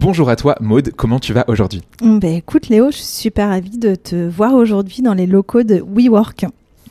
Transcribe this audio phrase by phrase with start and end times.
[0.00, 1.82] Bonjour à toi Maude, comment tu vas aujourd'hui?
[2.00, 5.84] Ben écoute Léo, je suis super ravie de te voir aujourd'hui dans les locaux de
[5.86, 6.46] WeWork.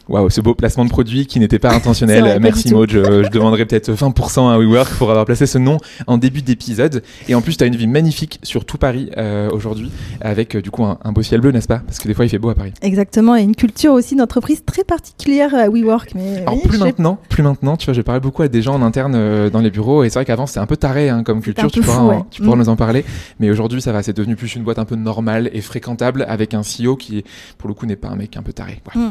[0.09, 2.39] Waouh, ce beau placement de produit qui n'était pas intentionnel.
[2.41, 6.17] Merci Maud, je, je, demanderai peut-être 20% à WeWork pour avoir placé ce nom en
[6.17, 7.03] début d'épisode.
[7.27, 10.61] Et en plus, tu as une vie magnifique sur tout Paris euh, aujourd'hui, avec euh,
[10.63, 11.83] du coup un, un, beau ciel bleu, n'est-ce pas?
[11.85, 12.73] Parce que des fois, il fait beau à Paris.
[12.81, 16.15] Exactement, et une culture aussi d'entreprise très particulière à WeWork.
[16.15, 18.73] Mais Alors oui, plus maintenant, plus maintenant, tu vois, j'ai parlé beaucoup à des gens
[18.73, 21.23] en interne euh, dans les bureaux, et c'est vrai qu'avant c'était un peu taré hein,
[21.23, 22.23] comme culture, tu pourras, fou, ouais.
[22.31, 22.59] tu pourras mm.
[22.59, 23.05] nous en parler.
[23.39, 26.55] Mais aujourd'hui, ça va, c'est devenu plus une boîte un peu normale et fréquentable, avec
[26.55, 27.23] un CEO qui,
[27.59, 28.81] pour le coup, n'est pas un mec un peu taré.
[28.95, 29.09] Mm.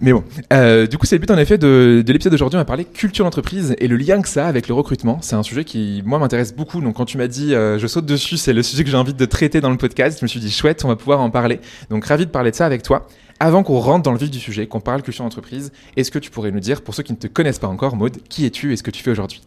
[0.00, 0.11] Mais
[0.52, 2.56] Euh, du coup, c'est le but en effet de, de l'épisode d'aujourd'hui.
[2.56, 5.18] On va parler culture d'entreprise et le lien que ça a avec le recrutement.
[5.22, 6.80] C'est un sujet qui, moi, m'intéresse beaucoup.
[6.80, 9.14] Donc, quand tu m'as dit euh, je saute dessus, c'est le sujet que j'ai envie
[9.14, 10.18] de traiter dans le podcast.
[10.20, 11.60] Je me suis dit chouette, on va pouvoir en parler.
[11.90, 13.06] Donc, ravi de parler de ça avec toi.
[13.40, 16.30] Avant qu'on rentre dans le vif du sujet, qu'on parle culture d'entreprise, est-ce que tu
[16.30, 18.76] pourrais nous dire, pour ceux qui ne te connaissent pas encore, Maude, qui es-tu et
[18.76, 19.42] ce que tu fais aujourd'hui?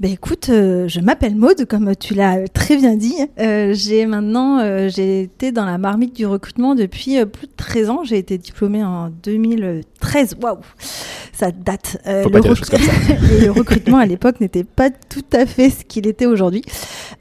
[0.00, 3.16] Ben écoute, euh, je m'appelle Maude, comme tu l'as très bien dit.
[3.38, 7.90] Euh, j'ai maintenant, euh, j'ai été dans la marmite du recrutement depuis plus de 13
[7.90, 8.00] ans.
[8.02, 10.38] J'ai été diplômée en 2013.
[10.40, 10.60] Waouh,
[11.34, 11.98] ça date.
[12.22, 12.64] Faut pas dire rec...
[12.64, 12.92] comme ça.
[13.34, 16.62] et le recrutement à l'époque n'était pas tout à fait ce qu'il était aujourd'hui.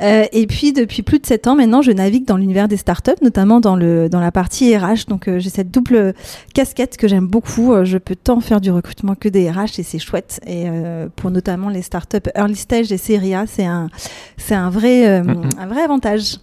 [0.02, 3.60] Et puis depuis plus de 7 ans maintenant, je navigue dans l'univers des startups, notamment
[3.60, 5.08] dans le dans la partie RH.
[5.10, 6.14] Donc j'ai cette double
[6.54, 7.74] casquette que j'aime beaucoup.
[7.84, 10.40] Je peux tant faire du recrutement que des RH et c'est chouette.
[10.48, 10.68] Et
[11.18, 13.90] pour notamment les startups early stage et série A, c'est un,
[14.38, 15.60] c'est un vrai, euh, mm -hmm.
[15.64, 16.38] un vrai avantage.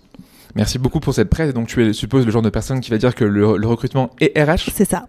[0.56, 1.53] Merci beaucoup pour cette presse.
[1.54, 4.10] Donc, tu es, suppose, le genre de personne qui va dire que le, le recrutement
[4.20, 5.06] est RH C'est ça.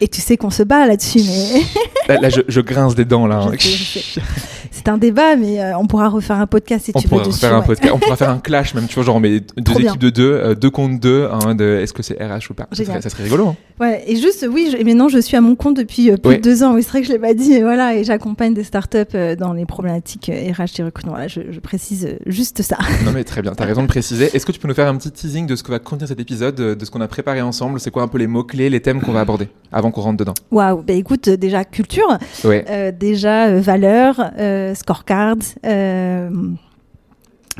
[0.00, 1.62] Et tu sais qu'on se bat là-dessus, mais.
[2.08, 3.38] là, là je, je, grince des dents, là.
[4.86, 7.28] C'est un débat, mais euh, on pourra refaire un podcast si on tu pourra veux.
[7.30, 7.66] Dessus, un ouais.
[7.66, 9.98] podcast, on pourra faire un clash, même, tu vois, genre, on met deux Trop équipes
[9.98, 9.98] bien.
[9.98, 12.84] de deux, euh, deux contre deux, hein, de est-ce que c'est RH ou pas ça
[12.84, 13.48] serait, ça serait, rigolo.
[13.48, 13.56] Hein.
[13.80, 16.36] Ouais, et juste, oui, je, maintenant, je suis à mon compte depuis euh, plus ouais.
[16.36, 16.72] de deux ans.
[16.74, 19.34] Oui, c'est vrai que je l'ai pas dit, et voilà, et j'accompagne des startups euh,
[19.34, 21.14] dans les problématiques RH et recrutement.
[21.14, 22.78] Voilà, je, je, précise juste ça.
[23.04, 24.30] Non, mais très bien, tu as raison de préciser.
[24.36, 26.20] Est-ce que tu peux nous faire un petit teasing de ce que va contenir cet
[26.20, 27.80] épisode, de ce qu'on a préparé ensemble?
[27.80, 30.34] C'est quoi un peu les mots-clés, les thèmes qu'on va aborder avant qu'on rentre dedans?
[30.52, 32.92] Waouh, bah écoute, déjà culture, ouais.
[32.92, 35.36] déjà euh, valeur, euh, scorecard,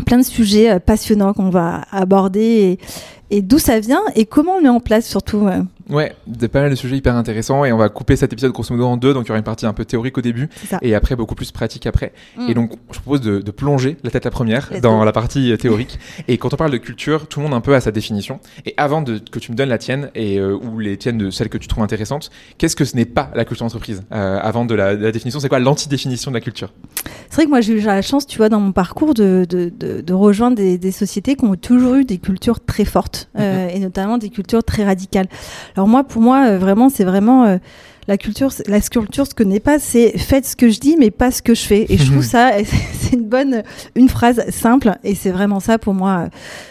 [0.05, 2.79] plein de sujets euh, passionnants qu'on va aborder
[3.31, 5.49] et, d'où ça vient et comment on met en place surtout.
[5.89, 8.75] Ouais, des pas mal de sujets hyper intéressants et on va couper cet épisode grosso
[8.75, 10.49] modo en deux, donc il y aura une partie un peu théorique au début
[10.83, 12.13] et après beaucoup plus pratique après.
[12.37, 12.49] Mm.
[12.49, 15.05] Et donc je propose de, de, plonger la tête la première Let's dans go.
[15.05, 15.99] la partie théorique.
[16.29, 18.41] et quand on parle de culture, tout le monde un peu a sa définition.
[18.65, 21.31] Et avant de, que tu me donnes la tienne et euh, ou les tiennes de
[21.31, 24.65] celles que tu trouves intéressantes, qu'est-ce que ce n'est pas la culture d'entreprise euh, Avant
[24.65, 26.73] de la, de la définition, c'est quoi l'anti-définition de la culture?
[27.29, 29.71] C'est vrai que moi j'ai eu la chance, tu vois, dans mon parcours de, de,
[29.77, 33.69] de, de rejoindre des, des, sociétés qui ont toujours eu des cultures très fortes euh,
[33.69, 35.29] et notamment des cultures très radicales.
[35.77, 37.59] Alors moi, pour moi, vraiment, c'est vraiment euh,
[38.09, 38.51] la culture.
[38.67, 41.43] La culture, ce que n'est pas, c'est faites ce que je dis, mais pas ce
[41.43, 41.87] que je fais.
[41.89, 42.53] Et je trouve ça,
[42.93, 43.63] c'est une bonne,
[43.95, 44.97] une phrase simple.
[45.05, 46.29] Et c'est vraiment ça pour moi,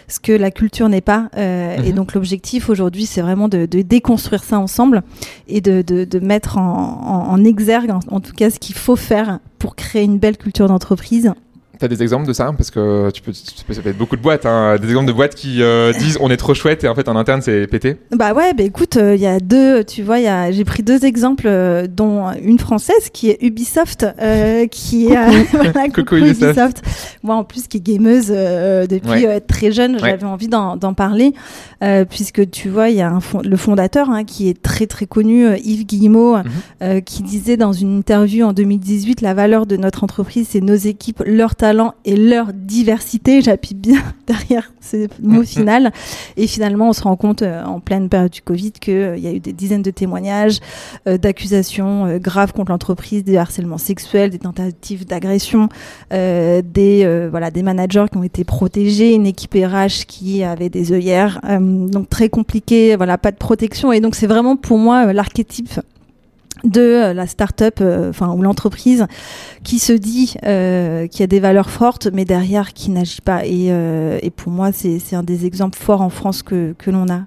[0.07, 1.29] ce que la culture n'est pas.
[1.37, 1.87] Euh, mm -hmm.
[1.87, 5.01] Et donc l'objectif aujourd'hui, c'est vraiment de, de, déconstruire ça ensemble
[5.47, 6.71] et de, de, de mettre en,
[7.13, 10.37] en, en exergue, en, en tout cas, ce qu'il faut faire pour créer une belle
[10.37, 11.33] culture d'entreprise.
[11.79, 14.15] T'as des exemples de ça Parce que tu peux, tu peux, ça peut être beaucoup
[14.15, 16.87] de boîtes, hein, des exemples de boîtes qui euh, disent on est trop chouette et
[16.87, 17.97] en fait en interne c'est pété.
[18.11, 20.17] Bah ouais, bah écoute, il euh, y a deux, tu vois,
[20.51, 24.05] j'ai pris deux exemples, euh, dont une française qui est Ubisoft,
[24.71, 25.15] qui est
[25.51, 26.43] voilà, coucou, Ubisoft.
[26.43, 26.81] Ubisoft.
[27.23, 29.41] Moi en plus qui est gameuse depuis ouais.
[29.41, 30.23] très jeune, j'avais ouais.
[30.23, 31.33] envie d'en parler
[32.09, 35.05] puisque tu vois, il y a un fond, le fondateur hein, qui est très très
[35.05, 36.43] connu, Yves Guillemot, mm
[36.81, 37.03] -hmm.
[37.03, 41.21] qui disait dans une interview en 2018 la valeur de notre entreprise c'est nos équipes,
[41.25, 41.64] leur talent
[42.05, 43.41] et leur diversité.
[43.41, 45.91] J'appuie bien derrière ce mot Mm, final.
[46.37, 49.31] Et finalement, on se rend compte euh, en pleine période du Covid qu'il y a
[49.31, 50.59] eu des dizaines de témoignages
[51.07, 55.69] euh, d'accusations euh, graves contre l'entreprise, des harcèlements sexuels, des tentatives d'agression,
[56.13, 60.69] euh, des euh, voilà des managers qui ont été protégés, une équipe RH qui avait
[60.69, 63.91] des œillères, euh, donc très compliqué, voilà pas de protection.
[63.91, 65.79] Et donc c'est vraiment pour moi euh, l'archétype
[66.65, 69.05] de euh, la start-up, euh, enfin ou l'entreprise
[69.63, 73.45] qui se dit euh, qu'il y a des valeurs fortes, mais derrière qui n'agit pas.
[73.45, 76.91] Et, euh, et pour moi, c'est c'est un des exemples forts en France que, que
[76.91, 77.21] l'on a.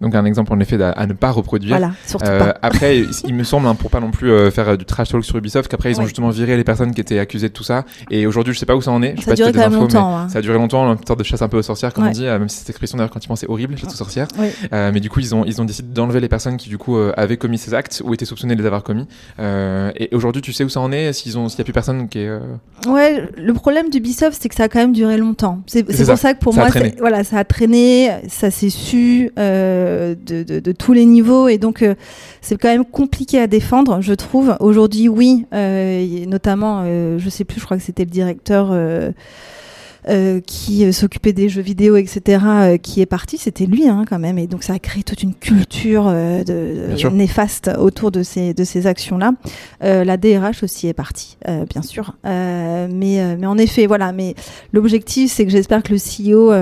[0.00, 1.76] Donc un exemple en effet à, ne pas reproduire.
[1.78, 2.58] Voilà, surtout Euh, pas.
[2.62, 5.24] après, il me semble, hein, pour pas non plus euh, faire euh, du trash talk
[5.24, 6.04] sur Ubisoft, qu'après ils ont Ouais.
[6.06, 7.84] justement viré les personnes qui étaient accusées de tout ça.
[8.10, 9.12] Et aujourd'hui, je sais pas où ça en est.
[9.16, 10.28] Je sais Ça pas a si des infos, mais hein.
[10.28, 12.10] Ça a duré longtemps, une sorte de chasse un peu aux sorcières, comme Ouais.
[12.10, 13.96] on dit, euh, même si cette expression d'ailleurs quand ils pensent c'est horrible, chasse aux
[13.96, 14.28] sorcières.
[14.38, 14.48] Oui.
[14.72, 16.96] Euh, mais du coup, ils ont, ils ont décidé d'enlever les personnes qui du coup
[16.96, 19.06] euh, avaient commis ces actes ou étaient soupçonnées de les avoir commis.
[19.38, 21.72] Euh, et aujourd'hui, tu sais où ça en est S'ils ont, s'il y a plus
[21.72, 22.28] personne qui est.
[22.28, 22.40] euh,
[22.86, 25.62] Ouais, le problème d'Ubisoft, c'est que ça a quand même duré longtemps.
[25.66, 29.85] C'est pour ça que pour ça moi, voilà, ça a traîné, ça s'est su euh,
[30.14, 31.94] de, de, de tous les niveaux, et donc euh,
[32.40, 34.56] c'est quand même compliqué à défendre, je trouve.
[34.60, 38.72] Aujourd'hui, oui, euh, notamment, euh, je sais plus, je crois que c'était le directeur.
[40.08, 44.04] euh, qui euh, s'occupait des jeux vidéo, etc., euh, qui est parti, c'était lui hein,
[44.08, 48.54] quand même, et donc ça a créé toute une culture de, néfaste autour de ces,
[48.54, 49.32] de ces actions-là.
[49.80, 51.36] La DRH aussi est partie,
[51.68, 52.88] bien sûr, mais,
[53.36, 54.36] mais en effet, voilà, mais
[54.72, 56.52] l'objectif, c'est que j'espère que le CEO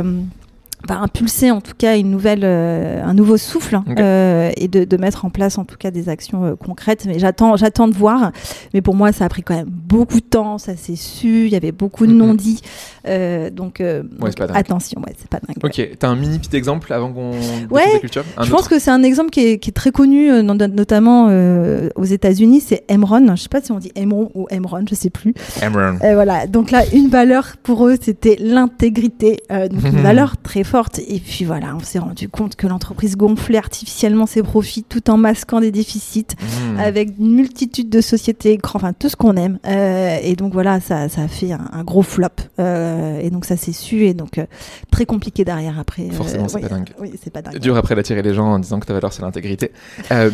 [0.86, 4.96] va impulser en tout cas une nouvelle, euh, un nouveau souffle euh, et de, de
[4.96, 7.04] mettre en place en tout cas des actions euh, concrètes.
[7.06, 8.32] Mais j'attends, j'attends de voir.
[8.74, 10.58] Mais pour moi, ça a pris quand même beaucoup de temps.
[10.58, 11.46] Ça s'est su.
[11.46, 12.18] Il y avait beaucoup de Mhm.
[12.18, 12.60] non-dits.
[13.06, 15.56] Euh, donc, euh, donc, c'est pas attention, ouais, c'est pas dingue.
[15.62, 15.84] ouais.
[15.90, 17.30] Ok, t'as un mini petit exemple avant qu'on
[17.70, 18.24] Ouais, la culture?
[18.36, 20.42] Un Je autre pense que c'est un exemple qui est, qui est très connu, euh,
[20.42, 22.60] notamment euh, aux États-Unis.
[22.60, 23.34] C'est Emron.
[23.36, 25.34] Je sais pas si on dit Emron ou Emron, je sais plus.
[25.62, 25.98] Amron.
[26.02, 26.46] Et voilà.
[26.46, 29.38] Donc là, une valeur pour eux, c'était l'intégrité.
[29.52, 30.73] Euh, donc une valeur très forte.
[31.06, 35.16] Et puis voilà, on s'est rendu compte que l'entreprise gonflait artificiellement ses profits tout en
[35.16, 36.78] masquant des déficits Hmm.
[36.78, 39.58] avec une multitude de sociétés, enfin tout ce qu'on aime.
[39.66, 42.28] Euh, et donc voilà, ça, ça a fait un, un gros flop.
[42.58, 44.46] Euh, et donc ça s'est su et donc euh,
[44.90, 46.08] très compliqué derrière après.
[46.10, 46.90] Forcément, c'est pas dingue.
[47.00, 47.58] Oui, c'est pas dingue.
[47.58, 49.70] dur après d'attirer les gens en disant que ta valeur c'est l'intégrité.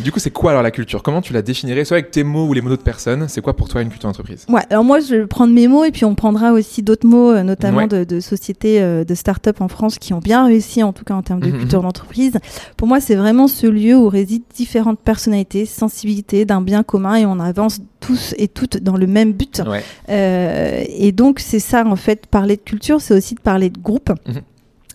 [0.03, 1.03] Du coup, c'est quoi alors la culture?
[1.03, 3.55] Comment tu la définirais, soit avec tes mots ou les mots d'autres personnes C'est quoi
[3.55, 4.45] pour toi une culture d'entreprise?
[4.49, 7.33] Ouais, alors moi je vais prendre mes mots et puis on prendra aussi d'autres mots,
[7.43, 7.87] notamment Ouais.
[7.87, 11.21] de, de sociétés de start-up en France qui ont bien réussi, en tout cas en
[11.21, 12.33] termes de Mhm, culture d'entreprise.
[12.77, 17.25] Pour moi, c'est vraiment ce lieu où résident différentes personnalités, sensibilités d'un bien commun et
[17.25, 19.61] on avance tous et toutes dans le même but.
[19.67, 19.83] Ouais.
[20.09, 23.79] Euh, et donc c'est ça en fait, parler de culture, c'est aussi de parler de
[23.79, 24.11] groupe.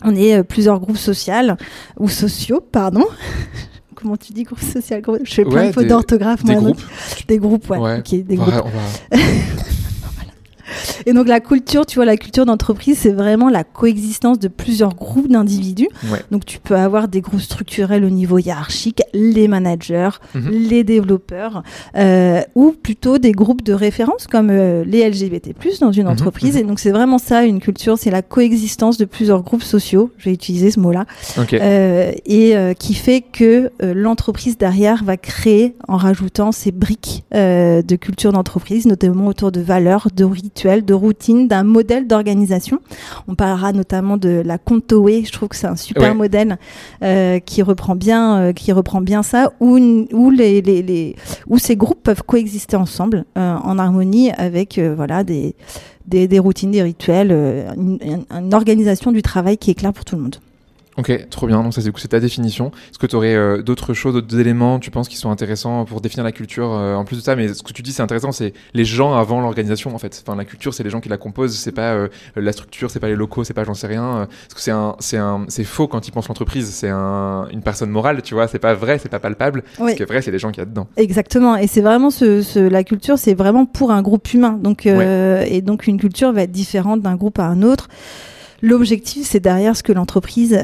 [0.03, 1.33] On est euh, plusieurs groupes sociaux
[1.99, 3.05] ou sociaux, pardon.
[3.95, 5.01] Comment tu dis groupe social?
[5.23, 6.43] Je fais plein Ouais, de fautes d'orthographe.
[6.43, 6.81] Des groupes.
[7.27, 7.79] Des groupes, ouais.
[7.79, 7.97] Ouais.
[7.97, 8.53] ok, des groupes.
[8.53, 9.17] va, on va-
[11.05, 14.95] Et donc la culture, tu vois, la culture d'entreprise, c'est vraiment la coexistence de plusieurs
[14.95, 15.87] groupes d'individus.
[16.11, 16.19] Ouais.
[16.31, 20.49] Donc tu peux avoir des groupes structurels au niveau hiérarchique, les managers, Mhm.
[20.51, 21.63] les développeurs,
[21.95, 26.53] euh, ou plutôt des groupes de référence comme euh, les LGBT+ dans une Mhm, entreprise.
[26.55, 26.59] mhm.
[26.59, 30.11] Et donc c'est vraiment ça, une culture, c'est la coexistence de plusieurs groupes sociaux.
[30.17, 31.05] Je vais utiliser ce mot-là.
[31.37, 31.53] Ok.
[31.53, 37.23] Euh, et euh, qui fait que euh, l'entreprise derrière va créer en rajoutant ces briques
[37.33, 42.79] euh, de culture d'entreprise, notamment autour de valeurs, de rituels, de routines, d'un modèle d'organisation.
[43.27, 46.13] On parlera notamment de la Contoé, je trouve que c'est un super Ouais.
[46.15, 46.57] modèle
[47.03, 51.15] euh, qui reprend bien, euh, qui reprend bien ça, où, une- où les, les, les-
[51.47, 55.55] où ces groupes peuvent coexister ensemble euh, en harmonie avec voilà des,
[56.07, 57.31] des, des routines, des rituels,
[57.77, 60.37] une organisation du travail qui est claire pour tout le monde.
[60.97, 61.61] Ok, trop bien.
[61.61, 62.71] Donc ça c'est c'est ta définition.
[62.89, 66.23] Est-ce que tu aurais d'autres choses, d'autres éléments, tu penses, qui sont intéressants pour définir
[66.23, 68.53] la culture euh, En plus de ça, mais ce que tu dis c'est intéressant, c'est
[68.73, 70.23] les gens avant l'organisation en fait.
[70.25, 71.55] Enfin, la culture, c'est les gens qui la composent.
[71.55, 74.03] C'est pas euh, la structure, c'est pas les locaux, c'est pas j'en sais rien.
[74.03, 76.67] Euh, Parce que c'est un, c'est un, c'est faux quand ils pensent l'entreprise.
[76.69, 78.47] C'est un, une personne morale, tu vois.
[78.47, 79.63] C'est pas vrai, c'est pas palpable.
[79.79, 79.91] Oui.
[79.91, 80.87] Ce qui est vrai, c'est les gens qui y a dedans.
[80.97, 84.59] Exactement, et c'est vraiment ce, ce- la culture, c'est vraiment pour un groupe humain.
[84.61, 87.87] Donc, euh, et donc une culture va être différente d'un groupe à un autre.
[88.61, 90.63] L'objectif, c'est derrière ce que l'entreprise,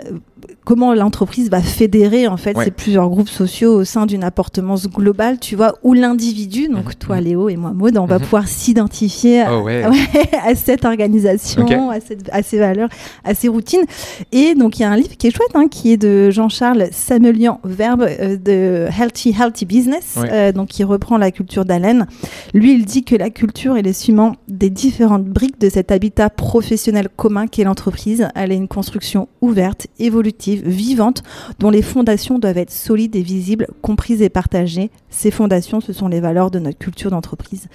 [0.66, 2.66] comment l'entreprise va fédérer en fait Ouais.
[2.66, 6.94] ces plusieurs groupes sociaux au sein d'une appartenance globale, tu vois, où l'individu, donc Mhm,
[7.00, 7.24] toi mhm.
[7.24, 8.24] Léo et moi Maud, on va Mhm.
[8.24, 9.84] pouvoir s'identifier à- Oh ouais.
[9.88, 12.90] ouais, à cette organisation, à, cette- à ces valeurs,
[13.24, 13.84] à ces routines.
[14.32, 16.88] Et donc, il y a un livre qui est chouette, hein, qui est de Jean-Charles
[16.92, 20.30] Samuelian Verbe euh, de Healthy Healthy Business, Ouais.
[20.32, 22.06] euh, donc qui reprend la culture d'Allen.
[22.54, 26.30] Lui, il dit que la culture est le ciment des différentes briques de cet habitat
[26.30, 28.28] professionnel commun qu'est l'entreprise.
[28.36, 31.24] Elle est une construction ouverte, évolutive, vivante,
[31.60, 34.92] dont les fondations doivent être solides et visibles, comprises et partagées.
[35.10, 37.68] Ces fondations, ce sont les valeurs de notre culture d'entreprise.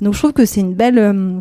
[0.00, 0.98] Donc, je trouve que c'est une belle...
[0.98, 1.38] euh,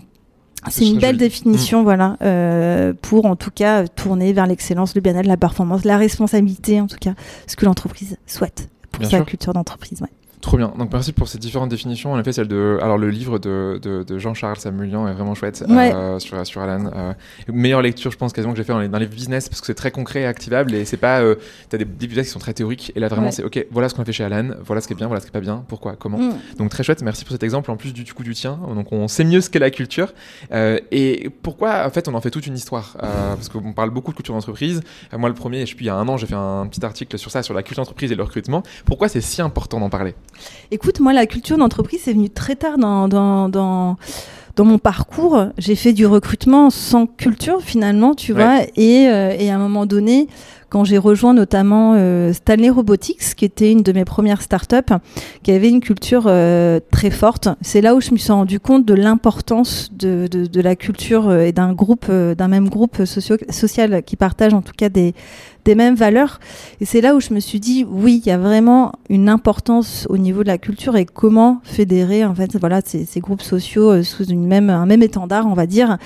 [0.70, 1.84] C'est une belle définition, mm.
[1.84, 6.80] voilà, euh, pour en tout cas tourner vers l'excellence, le bien-être, la performance, la responsabilité,
[6.80, 7.16] en tout cas,
[7.48, 10.02] ce que l'entreprise souhaite pour sa culture d'entreprise.
[10.02, 10.10] Ouais.
[10.42, 10.74] Trop bien.
[10.76, 12.14] Donc merci pour ces différentes définitions.
[12.14, 16.18] En effet, celle de, alors le livre de, de, Jean-Charles Samuelian est vraiment chouette euh,
[16.18, 16.92] sur sur Alan.
[16.96, 17.14] Euh,
[17.48, 19.92] meilleure lecture, je pense quasiment que j'ai fait dans les, business parce que c'est très
[19.92, 21.36] concret et activable et c'est pas, euh,
[21.70, 24.02] t'as des, des qui sont très théoriques et là vraiment c'est ok, voilà ce qu'on
[24.02, 25.64] a fait chez Alan, voilà ce qui est bien, voilà ce qui est pas bien,
[25.68, 26.18] pourquoi, comment.
[26.18, 26.34] Mm.
[26.58, 27.04] Donc très chouette.
[27.04, 27.70] Merci pour cet exemple.
[27.70, 30.14] En plus du, coup du tien, donc on sait mieux ce qu'est la culture
[30.52, 34.12] euh, et pourquoi en fait on en fait toute une histoire parce qu'on parle beaucoup
[34.12, 34.82] de culture d'entreprise.
[35.16, 37.18] moi le premier, je puis il y a un an, j'ai fait un petit article
[37.20, 38.64] sur ça, sur la culture d'entreprise et le recrutement.
[38.86, 40.16] Pourquoi c'est si important d'en parler?
[40.72, 43.98] Écoute, moi, la culture d'entreprise, c'est venu très tard dans, dans, dans,
[44.56, 45.48] dans mon parcours.
[45.58, 48.62] J'ai fait du recrutement sans culture, finalement, tu vois.
[48.76, 50.28] Et, euh, et, à un moment donné,
[50.70, 54.94] quand j'ai rejoint notamment euh, Stanley Robotics, qui était une de mes premières startups,
[55.44, 57.50] qui avait une culture euh, très forte.
[57.62, 61.34] C'est là où je me suis rendu compte de l'importance de, de, de, la culture
[61.34, 65.14] et d'un groupe, d'un même groupe socio social qui partage en tout cas des,
[65.66, 66.40] des mêmes valeurs.
[66.80, 70.08] Et c'est là où je me suis dit, oui, il y a vraiment une importance
[70.10, 74.04] au niveau de la culture et comment fédérer en fait, voilà, ces, groupes sociaux euh,
[74.04, 75.98] sous une même, un même étendard, on va dire.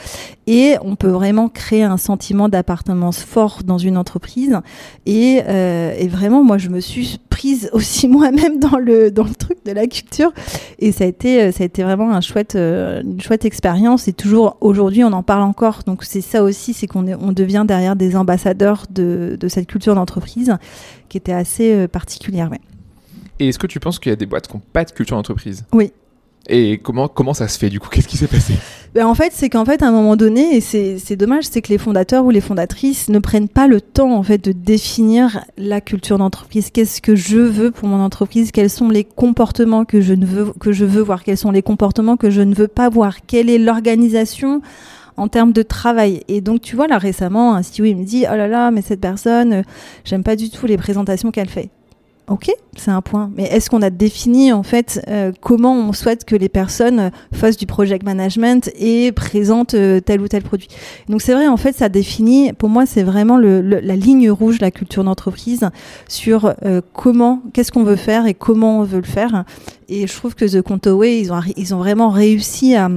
[0.47, 4.59] Et on peut vraiment créer un sentiment d'appartenance fort dans une entreprise.
[5.05, 9.57] Et, euh, vraiment, moi, je me suis prise aussi moi-même dans le dans le truc
[9.65, 10.31] de la culture.
[10.79, 14.07] Et ça a été euh, ça a été vraiment un chouette une chouette expérience.
[14.07, 15.81] Et toujours aujourd'hui, on en parle encore.
[15.85, 19.95] Donc c'est ça aussi, c'est qu'on on devient derrière des ambassadeurs de de cette culture
[19.95, 20.55] d'entreprise
[21.09, 22.49] qui était assez euh, particulière.
[23.39, 25.17] Et est-ce que tu penses qu'il y a des boîtes qui n'ont pas de culture
[25.17, 25.65] d'entreprise?
[25.73, 25.91] Oui.
[26.47, 27.89] Et comment, comment ça se fait du coup?
[27.89, 28.53] Qu'est-ce qui s'est passé?
[28.93, 31.69] Ben En fait, c'est qu'en fait, à un moment donné, et c'est dommage, c'est que
[31.69, 35.81] les fondateurs ou les fondatrices ne prennent pas le temps en fait de définir la
[35.81, 36.69] culture d'entreprise.
[36.69, 38.51] Qu'est-ce que je veux pour mon entreprise?
[38.51, 41.23] Quels sont les comportements que je ne veux que je veux voir?
[41.23, 43.25] Quels sont les comportements que je ne veux pas voir?
[43.25, 44.61] Quelle est l'organisation
[45.17, 46.21] en termes de travail.
[46.27, 48.81] Et donc, tu vois, là récemment, un CEO il me dit Oh là là, mais
[48.81, 49.61] cette personne, euh,
[50.03, 51.69] j'aime pas du tout les présentations qu'elle fait.
[52.27, 53.29] Ok, c'est un point.
[53.37, 57.55] Mais est-ce qu'on a défini en fait euh, comment on souhaite que les personnes fassent
[57.55, 60.67] du project management et présentent euh, tel ou tel produit?
[61.07, 62.51] Donc c'est vrai, en fait, ça définit.
[62.53, 65.69] Pour moi, c'est vraiment la ligne rouge la culture d'entreprise
[66.07, 66.55] sur
[66.93, 69.45] comment, qu'est-ce qu'on veut faire et comment on veut le faire.
[69.87, 72.89] Et je trouve que The Contaway, ils ont, ils ont vraiment réussi à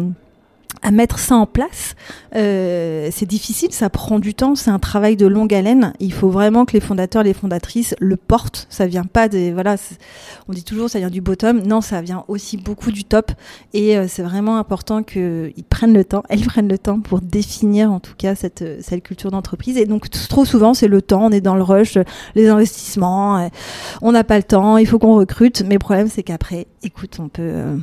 [0.83, 1.95] à mettre ça en place.
[2.35, 5.93] Euh, c'est difficile, ça prend du temps, c'est un travail de longue haleine.
[6.01, 8.67] Il faut vraiment que les fondateurs, les fondatrices le portent.
[8.71, 9.77] Ça vient pas des voilà,
[10.49, 11.63] on dit toujours ça vient du bottom.
[11.63, 13.33] Non, ça vient aussi beaucoup du top.
[13.73, 17.91] Et euh, c'est vraiment important qu'ils prennent le temps, elles prennent le temps pour définir
[17.91, 19.77] en tout cas cette cette culture d'entreprise.
[19.77, 21.99] Et donc trop souvent c'est le temps, on est dans le rush,
[22.35, 23.49] les investissements, euh,
[24.03, 25.63] on n'a pas le temps, il faut qu'on recrute.
[25.63, 27.79] Mais le problème c'est qu'après, écoute, on peut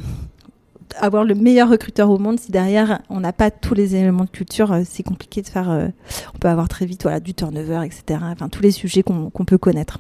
[0.98, 4.30] avoir le meilleur recruteur au monde si derrière on n'a pas tous les éléments de
[4.30, 5.88] culture euh, c'est compliqué de faire euh,
[6.34, 9.58] on peut avoir très vite voilà du turnover etc enfin tous les sujets qu'on peut
[9.58, 10.00] connaître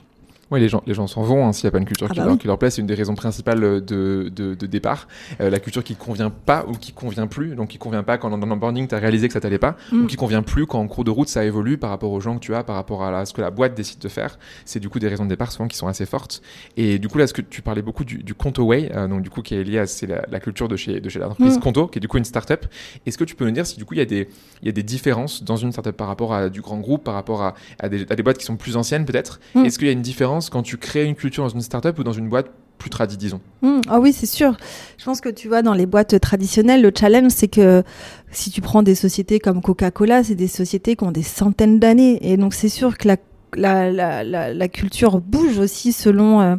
[0.51, 2.13] oui, les gens, les gens s'en vont hein, s'il n'y a pas une culture ah
[2.13, 2.69] qui, bah leur, qui, leur, plaît.
[2.69, 5.07] C'est une des raisons principales de, de, de départ.
[5.41, 7.55] Euh, la culture qui convient pas ou qui convient plus.
[7.55, 9.75] Donc, qui convient pas quand dans l'onboarding, tu as réalisé que ça t'allait pas.
[9.91, 10.03] Mm.
[10.03, 12.35] Ou qui convient plus quand en cours de route, ça évolue par rapport aux gens
[12.35, 14.37] que tu as, par rapport à ce que la boîte décide de faire.
[14.65, 16.43] C'est du coup des raisons de départ souvent qui sont assez fortes.
[16.77, 19.23] Et du coup, là, ce que tu parlais beaucoup du, du Conto Way, euh, donc
[19.23, 21.57] du coup, qui est lié à c'est la, la, culture de chez, de chez l'entreprise
[21.57, 21.61] mm.
[21.61, 22.67] Conto, qui est du coup une startup.
[23.07, 24.29] Est-ce que tu peux nous dire si du coup, il y, a des,
[24.61, 27.41] y a des différences dans une startup par rapport à du grand groupe, par rapport
[27.41, 29.39] à, à, des, à des boîtes qui sont plus anciennes peut-être?
[29.55, 29.65] Mm.
[29.65, 32.03] Est-ce qu'il y a une différence quand tu crées une culture dans une startup ou
[32.03, 34.57] dans une boîte plus tradie, disons mmh, Ah oui, c'est sûr.
[34.97, 37.83] Je pense que tu vois, dans les boîtes traditionnelles, le challenge, c'est que
[38.31, 42.19] si tu prends des sociétés comme Coca-Cola, c'est des sociétés qui ont des centaines d'années.
[42.21, 43.17] Et donc, c'est sûr que la
[43.55, 46.55] la, culture bouge aussi selon, euh,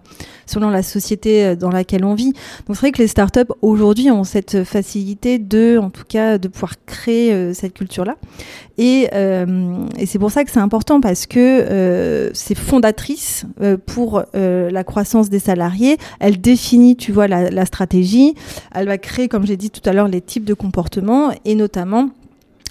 [0.46, 2.32] selon la société euh, dans laquelle on vit.
[2.66, 6.48] Donc c'est vrai que les startups aujourd'hui ont cette facilité de, en tout cas, de
[6.48, 8.16] pouvoir créer euh, cette culture-là.
[8.78, 9.08] Et,
[9.98, 13.46] et c'est pour ça que c'est important parce que c'est fondatrice
[13.86, 15.96] pour la croissance des salariés.
[16.20, 18.34] Elle définit, tu vois, la stratégie.
[18.74, 22.10] Elle va créer, comme j'ai dit tout à l'heure, les types de comportements et notamment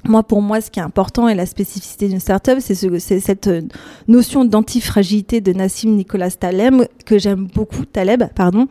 [0.08, 3.48] moi, pour moi, ce qui est important et la spécificité d'une startup, c'est ce, cette
[3.48, 3.62] euh,
[4.08, 8.68] notion d'antifragilité de Nassim Nicolas Taleb que j'aime beaucoup, Taleb, pardon,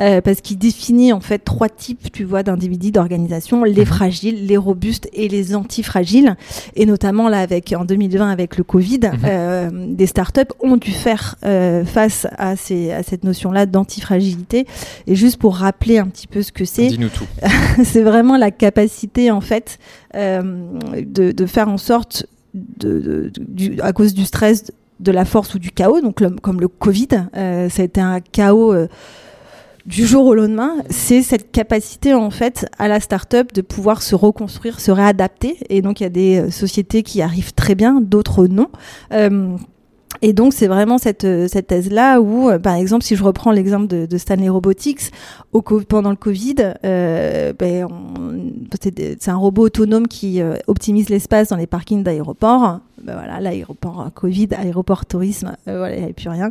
[0.00, 3.86] euh, parce qu'il définit en fait trois types, tu vois, d'individus, d'organisations les mhm.
[3.86, 6.36] fragiles, les robustes et les antifragiles.
[6.74, 9.20] Et notamment là, avec en 2020, avec le Covid, mhm.
[9.24, 14.66] euh, des startups ont dû faire euh, face à, ces, à cette notion-là d'antifragilité.
[15.06, 17.26] Et juste pour rappeler un petit peu ce que c'est, dis-nous tout.
[17.84, 19.78] c'est vraiment la capacité en fait
[20.16, 22.26] de, faire en sorte,
[23.82, 27.68] à cause du stress, de la force ou du chaos, donc comme le Covid, euh,
[27.68, 28.72] ça a été un chaos.
[28.72, 28.88] Euh,
[29.84, 34.16] du jour au lendemain, c'est cette capacité en fait à la start-up de pouvoir se
[34.16, 35.58] reconstruire, se réadapter.
[35.68, 38.68] Et donc il y a des euh, sociétés qui arrivent très bien, d'autres non.
[40.26, 43.86] Et donc, c'est vraiment cette, euh, thèse-là où, euh, par exemple, si je reprends l'exemple
[43.86, 45.12] de, Stanley Robotics,
[45.88, 47.86] pendant le Covid, euh, ben,
[48.82, 52.80] c'est un robot autonome qui optimise l'espace dans les parkings d'aéroports.
[53.06, 56.48] Ben voilà, l'aéroport Covid, aéroport tourisme, euh, voilà, il n'y avait plus rien.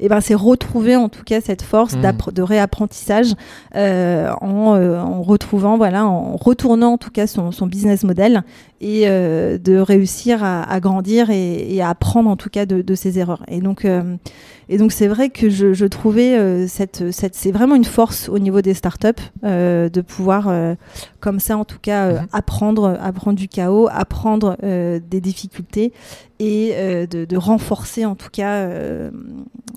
[0.00, 2.32] Et ben, c'est retrouver en tout cas cette force mmh.
[2.32, 3.34] de réapprentissage
[3.74, 8.42] en, en, retrouvant, voilà, en retournant en tout cas son, son business model
[8.80, 12.94] et de réussir à, à grandir et, et, à apprendre en tout cas de, de
[12.94, 13.42] ses erreurs.
[13.48, 14.16] Et donc, euh,
[14.68, 18.28] et donc c'est vrai que je, je trouvais euh, cette, cette c'est vraiment une force
[18.28, 19.08] au niveau des startups
[19.44, 20.74] euh, de pouvoir, euh,
[21.20, 22.28] comme ça en tout cas, euh, mm -hmm.
[22.32, 25.92] apprendre, apprendre du chaos, apprendre euh, des difficultés
[26.38, 26.72] et
[27.06, 28.68] de, de, renforcer en tout cas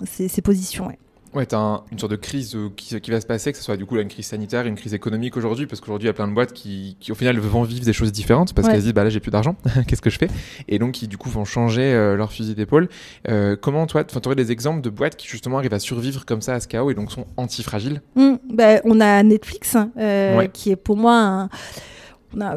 [0.04, 0.86] ces, ces positions.
[0.86, 0.98] Ouais.
[1.34, 3.58] Ouais, tu as un, une sorte de crise euh, qui, qui, va se passer, que
[3.58, 6.08] ce soit du coup là, une crise sanitaire, une crise économique aujourd'hui, parce qu'aujourd'hui il
[6.08, 8.66] y a plein de boîtes qui, qui au final vont vivre des choses différentes, parce
[8.66, 8.72] ouais.
[8.72, 10.28] qu'elles se disent bah là j'ai plus d'argent, qu'est-ce que je fais?
[10.68, 12.88] Et donc qui du coup vont changer euh, leur fusil d'épaule.
[13.28, 16.42] Euh, comment toi, tu aurais des exemples de boîtes qui justement arrivent à survivre comme
[16.42, 18.02] ça à ce chaos et donc sont antifragiles?
[18.14, 20.50] Mmh, bah, On a Netflix, euh, ouais.
[20.52, 21.48] qui est pour moi un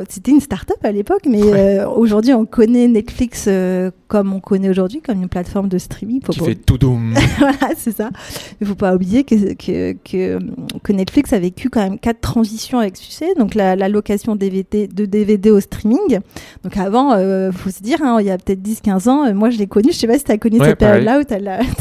[0.10, 1.80] c'était une start-up à l'époque, mais ouais.
[1.80, 6.22] euh, aujourd'hui, on connaît Netflix euh, comme on connaît aujourd'hui, comme une plateforme de streaming.
[6.24, 6.46] Faut qui pas...
[6.46, 7.14] fait tout doom.
[7.40, 8.10] voilà, c'est ça.
[8.62, 10.40] Il faut pas oublier que, que, que,
[10.84, 13.34] que, Netflix a vécu quand même quatre transitions avec succès.
[13.38, 16.20] Donc, la, la location DVD, de DVD au streaming.
[16.64, 19.58] Donc, avant, euh, faut se dire, hein, il y a peut-être 10-15 ans, moi, je
[19.58, 19.92] l'ai connu.
[19.92, 21.34] Je sais pas si tu as connu ouais, cette période-là où tu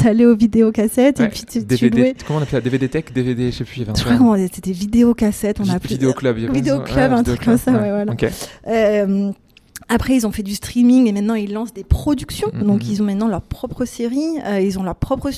[0.06, 1.26] allé aux vidéocassettes ouais.
[1.26, 2.14] et puis tu, DVD, tu louais.
[2.26, 2.60] Comment on appelait ça?
[2.60, 3.84] DVD Tech DVD, je sais plus.
[3.84, 5.60] Je crois comment c'était vidéocassettes.
[5.60, 6.36] On a Vidéo Club.
[6.36, 7.72] Vidéo Club, un truc comme ça.
[7.84, 8.12] Ouais, voilà.
[8.12, 8.30] Okay.
[8.66, 9.30] Euh,
[9.88, 12.50] après, ils ont fait du streaming et maintenant ils lancent des productions.
[12.52, 12.66] -hmm.
[12.68, 15.28] Donc, ils ont maintenant leur propre série, euh, ils ont leur propre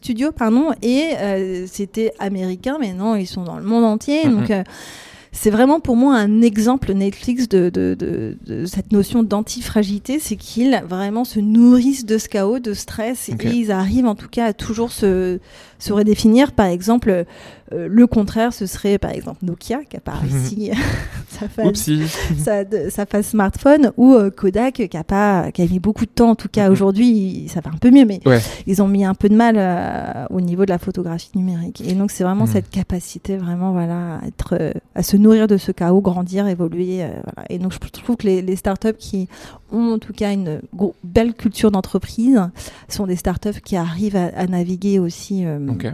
[0.00, 2.76] studio, pardon, et euh, c'était américain.
[2.78, 4.20] Maintenant, ils sont dans le monde entier.
[4.24, 4.34] -hmm.
[4.34, 4.48] Donc,
[5.32, 10.34] c'est vraiment pour moi un exemple Netflix de, de, de, de cette notion d'antifragilité, c'est
[10.44, 13.48] qu'ils vraiment se nourrissent de ce chaos, de stress, okay.
[13.48, 15.38] et ils arrivent en tout cas à toujours se,
[15.80, 16.52] se redéfinir.
[16.52, 17.24] Par exemple,
[17.72, 19.96] euh, le contraire, ce serait par exemple Nokia qui
[20.28, 20.70] ici
[21.28, 21.90] sa, phase,
[22.38, 26.10] sa, sa, phase smartphone, ou euh, Kodak qui a, pas, qui a mis beaucoup de
[26.10, 26.72] temps, en tout cas mm -hmm.
[26.72, 28.40] aujourd'hui, ça va un peu mieux, mais ouais.
[28.66, 31.80] ils ont mis un peu de mal euh, au niveau de la photographie numérique.
[31.86, 32.52] Et donc c'est vraiment mm -hmm.
[32.52, 34.52] cette capacité vraiment voilà, à, être,
[34.94, 36.96] à se nourrir de ce chaos, grandir, évoluer.
[37.26, 37.42] voilà.
[37.48, 39.28] Et donc je trouve que les, les startups qui
[39.72, 40.60] ont en tout cas une
[41.04, 42.40] belle culture d'entreprise
[42.88, 45.92] sont des startups qui arrivent à, à naviguer aussi okay.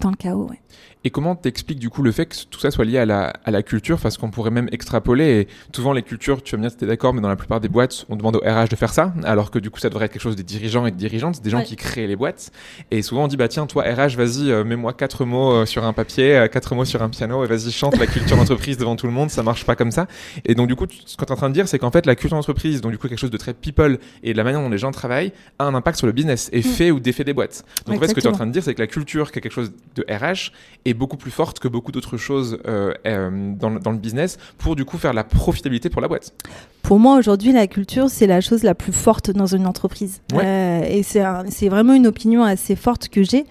[0.00, 0.48] dans le chaos.
[0.48, 0.60] Ouais.
[1.04, 3.50] Et comment t'expliques du coup le fait que tout ça soit lié à la, à
[3.50, 3.98] la culture?
[3.98, 5.40] Parce qu'on pourrait même extrapoler.
[5.40, 7.60] Et souvent, les cultures, tu vas me dire si t'es d'accord, mais dans la plupart
[7.60, 10.06] des boîtes, on demande au RH de faire ça, alors que du coup, ça devrait
[10.06, 11.64] être quelque chose des dirigeants et de dirigeantes, des gens ouais.
[11.64, 12.50] qui créent les boîtes.
[12.90, 15.84] Et souvent, on dit bah tiens, toi RH, vas-y, euh, mets-moi quatre mots euh, sur
[15.84, 18.96] un papier, euh, quatre mots sur un piano, et vas-y chante la culture d'entreprise devant
[18.96, 19.30] tout le monde.
[19.30, 20.06] Ça marche pas comme ça.
[20.44, 22.14] Et donc du coup, ce que t'es en train de dire, c'est qu'en fait, la
[22.14, 24.70] culture d'entreprise, donc du coup quelque chose de très people et de la manière dont
[24.70, 26.62] les gens travaillent, a un impact sur le business et mmh.
[26.62, 27.64] fait ou défait des boîtes.
[27.86, 29.32] Donc en fait, ce que tu es en train de dire, c'est que la culture,
[29.32, 30.52] qui est quelque chose de RH,
[30.84, 34.76] est beaucoup plus forte que beaucoup d'autres choses euh, euh, dans, dans, le business pour
[34.76, 36.34] du coup faire la profitabilité pour la boîte
[36.82, 40.44] Pour moi aujourd'hui la culture c'est la chose la plus forte dans une entreprise ouais.
[40.44, 43.44] euh, et c'est vraiment une opinion assez forte que j'ai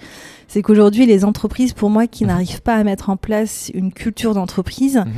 [0.47, 2.27] c'est qu'aujourd'hui les entreprises pour moi qui mmh.
[2.27, 5.11] n'arrivent pas à mettre en place une culture d'entreprise mmh.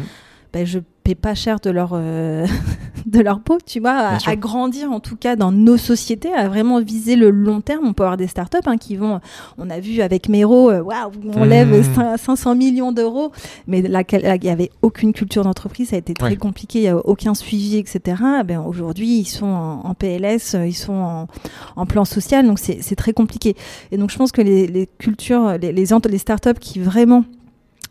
[0.54, 2.46] ben, je paient pas cher de leur euh,
[3.06, 6.48] de leur peau, tu vois, à, à, grandir en tout cas dans nos sociétés, à
[6.48, 7.86] vraiment viser le long terme.
[7.86, 9.20] On peut avoir des startups hein, qui vont,
[9.58, 11.50] on a vu avec Mero, waouh, wow, on mmh.
[11.50, 13.32] lève 500 millions d'euros,
[13.68, 16.36] mais là, il y avait aucune culture d'entreprise, ça a été très ouais.
[16.38, 18.22] compliqué, il y a aucun suivi, etc.
[18.46, 21.28] Ben aujourd'hui, ils sont en, en, PLS, ils sont en,
[21.76, 23.56] en plan social, donc c'est très compliqué.
[23.92, 27.26] Et donc je pense que les, les cultures, les, les, les startups qui vraiment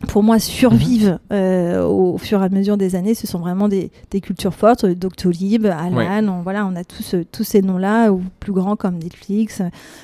[0.07, 3.15] pour moi, survivent euh, au fur et à mesure des années.
[3.15, 4.85] Ce sont vraiment des, des cultures fortes.
[4.85, 6.29] Doctolib, Alan, ouais.
[6.29, 9.61] on, voilà, on a tous, tous ces noms-là, ou plus grands comme Netflix,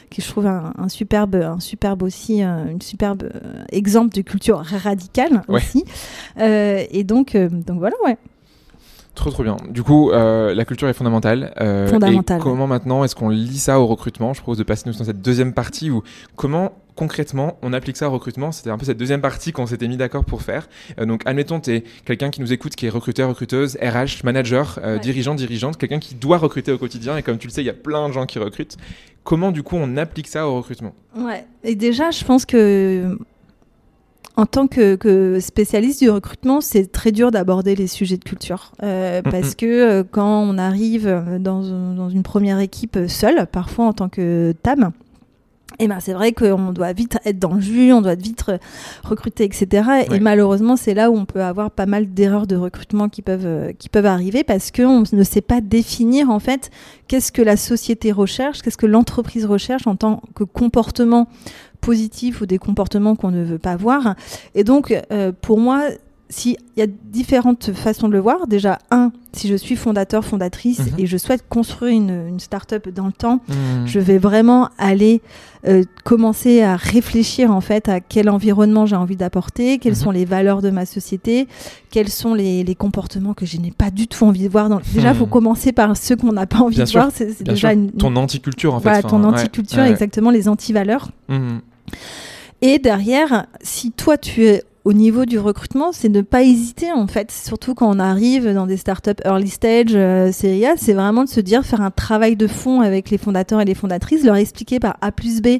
[0.10, 4.22] qui je trouve un, un superbe, un superbe aussi, un, une superbe euh, exemple de
[4.22, 5.58] culture radicale ouais.
[5.58, 5.86] aussi.
[6.40, 8.18] Euh, et donc, euh, donc voilà, ouais.
[9.16, 9.58] Trop trop bien.
[9.70, 11.54] Du coup, euh, la culture est fondamentale.
[11.60, 12.40] Euh, fondamentale.
[12.40, 15.22] Et comment maintenant est-ce qu'on lit ça au recrutement Je propose de passer dans cette
[15.22, 16.04] deuxième partie où
[16.38, 18.52] comment concrètement on applique ça au recrutement.
[18.52, 20.68] C'était un peu cette deuxième partie qu'on s'était mis d'accord pour faire.
[21.00, 24.80] Euh, donc admettons, tu es quelqu'un qui nous écoute, qui est recruteur, recruteuse, RH, manager,
[24.84, 25.00] euh, ouais.
[25.00, 27.16] dirigeant, dirigeante, quelqu'un qui doit recruter au quotidien.
[27.16, 28.76] Et comme tu le sais, il y a plein de gens qui recrutent.
[29.24, 30.94] Comment du coup on applique ça au recrutement?
[31.16, 31.46] Ouais.
[31.64, 33.18] Et déjà, je pense que
[34.36, 38.74] en tant que, que, spécialiste du recrutement, c'est très dur d'aborder les sujets de culture
[38.84, 39.32] euh, mmh.
[39.32, 41.08] parce que quand on arrive
[41.40, 41.62] dans,
[41.94, 44.92] dans, une première équipe seule, parfois en tant que TAM,
[45.78, 48.46] et ben c'est vrai qu'on doit vite être dans le jus, on doit vite
[49.04, 50.06] recruter, etc.
[50.12, 53.46] Et malheureusement, c'est là où on peut avoir pas mal d'erreurs de recrutement qui peuvent,
[53.46, 56.72] euh, qui peuvent arriver parce qu'on ne sait pas définir en fait
[57.08, 61.28] qu'est-ce que la société recherche, qu'est-ce que l'entreprise recherche en tant que comportement
[61.82, 64.16] positif ou des comportements qu'on ne veut pas voir.
[64.56, 65.84] Et donc, euh, pour moi,
[66.32, 70.80] s'il y a différentes façons de le voir, déjà, un, si je suis fondateur, fondatrice
[70.80, 71.00] mhm.
[71.00, 73.88] et je souhaite construire une, une start-up dans le temps, mhm.
[73.88, 75.22] je vais vraiment aller
[75.68, 80.00] euh, commencer à réfléchir en fait à quel environnement j'ai envie d'apporter, quelles mhm.
[80.00, 81.48] sont les valeurs de ma société,
[81.90, 84.70] quels sont les, les comportements que je n'ai pas du tout envie de voir.
[84.70, 84.82] Dans...
[84.94, 87.10] Déjà, il faut commencer par ceux qu'on n'a pas envie de voir.
[87.12, 88.90] C'est déjà une, ton anticulture en fait.
[88.90, 91.10] Voilà, ton anticulture, exactement, les antivaleurs.
[92.62, 97.08] Et derrière, si toi tu es au niveau du recrutement, c'est ne pas hésiter en
[97.08, 101.42] fait, surtout quand on arrive dans des startups early stage, euh, c'est vraiment de se
[101.42, 104.98] dire faire un travail de fond avec les fondateurs et les fondatrices, leur expliquer par
[105.02, 105.60] A plus B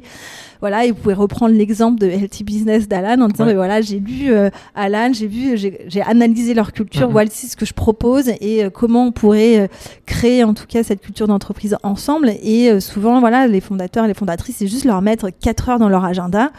[0.60, 3.98] voilà, et vous pouvez reprendre l'exemple de Healthy Business d'Alan en disant, mais voilà, j'ai
[3.98, 7.12] lu euh, Alan, j'ai vu, j'ai analysé leur culture, mm-hmm.
[7.12, 9.66] voici ce que je propose et euh, comment on pourrait euh,
[10.06, 12.30] créer en tout cas cette culture d'entreprise ensemble.
[12.42, 15.88] Et souvent, voilà, les fondateurs et les fondatrices, c'est juste leur mettre quatre heures dans
[15.88, 16.50] leur agenda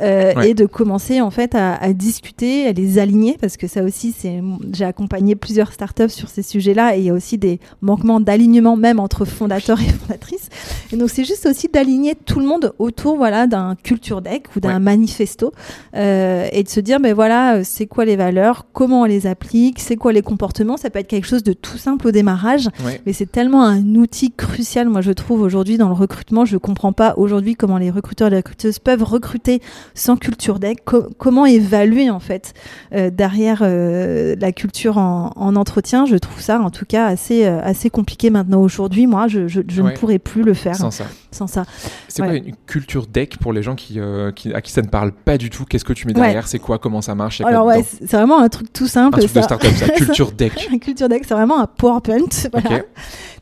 [0.00, 4.14] et de commencer en fait à, à, discuter, à les aligner, parce que ça aussi,
[4.16, 8.20] c'est, j'ai accompagné plusieurs startups sur ces sujets-là et il y a aussi des manquements
[8.20, 10.48] d'alignement même entre fondateurs et fondatrices.
[10.92, 14.60] Et donc, c'est juste aussi d'aligner tout le monde autour, voilà, d'un culture deck ou
[14.60, 15.52] d'un manifesto
[15.96, 19.26] euh, et de se dire, ben voilà, euh, c'est quoi les valeurs, comment on les
[19.26, 20.76] applique, c'est quoi les comportements.
[20.76, 22.68] Ça peut être quelque chose de tout simple au démarrage,
[23.06, 26.44] mais c'est tellement un outil crucial, moi je trouve aujourd'hui dans le recrutement.
[26.44, 29.60] Je comprends pas aujourd'hui comment les recruteurs et les recruteuses peuvent recruter
[29.94, 30.84] sans culture deck.
[31.18, 32.54] comment évaluer en fait
[32.94, 36.06] euh, derrière la culture en, entretien?
[36.06, 39.06] Je trouve ça en tout cas assez assez compliqué maintenant aujourd'hui.
[39.06, 41.06] Moi, je, je, ne pourrais plus le faire sans ça.
[41.30, 41.64] Sans ça.
[42.08, 45.12] C'est quoi une culture deck pour les gens euh, qui, à qui ça ne parle
[45.12, 46.46] pas du tout Qu'est-ce que tu mets derrière?
[46.46, 46.78] C'est quoi?
[46.78, 47.40] Comment ça marche?
[47.40, 49.16] Alors ouais, c'est vraiment un truc tout simple.
[49.16, 49.88] Un truc de startup, ça.
[49.96, 50.54] Culture deck.
[50.80, 52.24] culture deck, c'est vraiment un PowerPoint.
[52.52, 52.82] Voilà.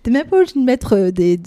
[0.02, 1.38] T'es même pas obligé de mettre euh, des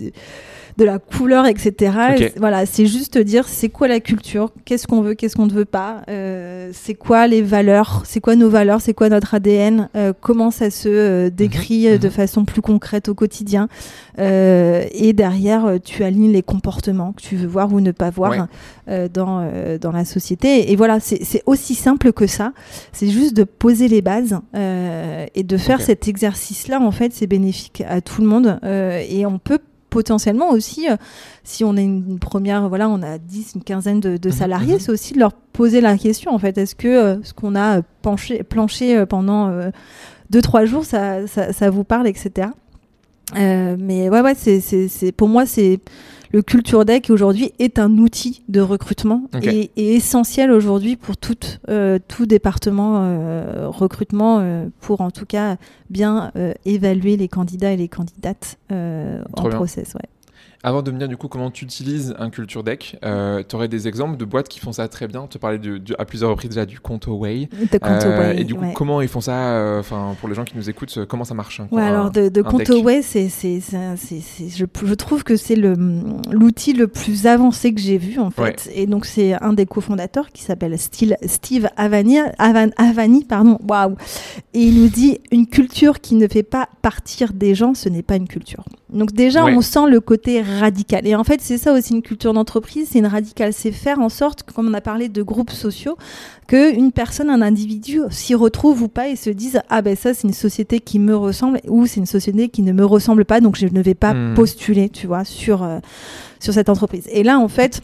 [0.77, 2.33] de la couleur, etc.
[2.37, 5.65] voilà, c'est juste dire c'est quoi la culture, qu'est-ce qu'on veut, qu'est-ce qu'on ne veut
[5.65, 10.11] pas, euh, c'est quoi les valeurs, c'est quoi nos valeurs, c'est quoi notre ADN, euh,
[10.19, 11.97] comment ça se euh, décrit mhm.
[11.97, 12.13] de mhm.
[12.13, 13.69] façon plus concrète au quotidien.
[14.17, 18.47] et derrière, tu alignes les comportements que tu veux voir ou ne pas voir
[18.87, 19.49] dans,
[19.81, 20.71] dans la société.
[20.71, 22.53] Et, voilà, c'est aussi simple que ça.
[22.93, 26.79] C'est juste de poser les bases et de faire cet exercice-là.
[26.79, 28.59] En fait, c'est bénéfique à tout le monde.
[28.63, 29.59] et on peut
[29.95, 30.97] potentiellement aussi, euh,
[31.45, 34.79] si on est une, première, voilà, on a 10, une quinzaine de, mhm, salariés, mhm.
[34.79, 37.81] c'est aussi de leur poser la question, en fait, est-ce que euh, ce qu'on a
[38.01, 39.49] penché, planché euh, pendant
[40.33, 42.49] 2-3 jours, ça, ça, vous parle, etc.
[43.33, 45.79] mais ouais, ouais, c'est, pour moi, c'est
[46.35, 51.37] le Culture Deck aujourd'hui est un outil de recrutement et, essentiel aujourd'hui pour tout,
[51.69, 55.55] euh, tout département euh, recrutement euh, pour en tout cas
[55.89, 56.33] bien
[56.65, 59.93] évaluer les candidats et les candidates en process.
[59.93, 60.09] Ouais.
[60.65, 63.67] Avant de me dire du coup comment tu utilises un culture deck, euh, tu aurais
[63.67, 65.27] des exemples de boîtes qui font ça très bien.
[65.27, 67.49] Te parlais de, à plusieurs reprises déjà du Conto Way.
[67.83, 69.83] Euh, et du coup, comment ils font ça euh,
[70.19, 72.43] pour les gens qui nous écoutent, comment ça marche Ouais, alors de, de
[73.03, 75.75] c'est, c'est, je, je, trouve que c'est le,
[76.31, 78.67] l'outil le plus avancé que j'ai vu en fait.
[78.73, 83.59] Et donc c'est un des cofondateurs qui s'appelle Steve, Avani, Avani, pardon.
[83.69, 83.97] Waouh
[84.55, 88.01] Et il nous dit une culture qui ne fait pas partir des gens, ce n'est
[88.01, 88.63] pas une culture.
[88.95, 91.05] Donc déjà, on sent le côté radical.
[91.05, 94.09] Et en fait, c'est ça aussi une culture d'entreprise, c'est une radicale, c'est faire en
[94.09, 95.97] sorte, comme on a parlé de groupes sociaux,
[96.47, 100.27] qu'une personne, un individu s'y retrouve ou pas et se dise ah ben ça c'est
[100.27, 103.57] une société qui me ressemble ou c'est une société qui ne me ressemble pas, donc
[103.57, 104.33] je ne vais pas hmm.
[104.35, 105.79] postuler, tu vois, sur euh,
[106.39, 107.07] sur cette entreprise.
[107.11, 107.81] Et là, en fait,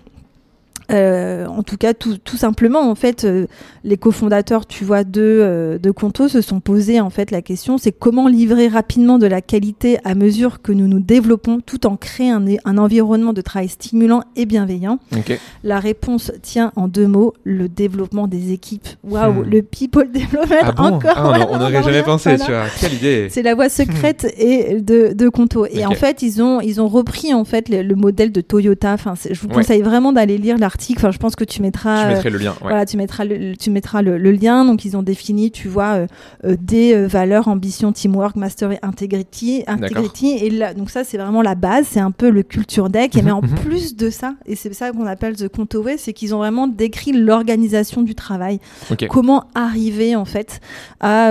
[0.91, 3.47] euh, en tout cas, tout, tout, simplement, en fait, euh,
[3.83, 7.77] les cofondateurs, tu vois, de, euh, de Conto se sont posés en fait la question,
[7.77, 11.95] c'est comment livrer rapidement de la qualité à mesure que nous nous développons, tout en
[11.95, 14.99] créant un, un environnement de travail stimulant et bienveillant.
[15.63, 18.87] La réponse tient en deux mots le développement des équipes.
[19.03, 19.49] Waouh, hmm.
[19.49, 21.13] le people development ah encore.
[21.15, 22.65] Ah, on n'aurait jamais pensé, tu vois.
[22.79, 23.27] Quelle idée.
[23.29, 24.41] C'est la voie secrète hmm.
[24.41, 25.65] et de, de Conto.
[25.67, 28.93] Et en fait, ils ont ils ont repris en fait le, modèle de Toyota.
[28.93, 32.09] Enfin, je vous conseille vraiment d'aller lire l'article Enfin, je pense que tu mettras.
[32.09, 32.55] Je mettrai le lien.
[32.61, 34.65] Voilà, tu mettras le, tu mettras le, lien.
[34.65, 36.07] Donc, ils ont défini, tu vois, euh,
[36.45, 40.37] euh, des euh, valeurs, ambition, teamwork, mastery, integrity, integrity.
[40.41, 41.85] Et là, donc ça, c'est vraiment la base.
[41.89, 43.15] C'est un peu le culture deck.
[43.15, 43.55] et mais en mhm.
[43.55, 47.11] plus de ça, et c'est ça qu'on appelle the Contoway, c'est qu'ils ont vraiment décrit
[47.11, 48.59] l'organisation du travail.
[49.09, 50.59] Comment arriver en fait
[50.99, 51.27] à,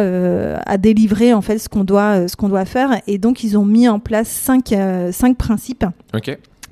[0.66, 3.00] à délivrer en fait ce qu'on doit, ce qu'on doit faire.
[3.06, 4.74] Et donc, ils ont mis en place cinq,
[5.12, 5.84] cinq principes.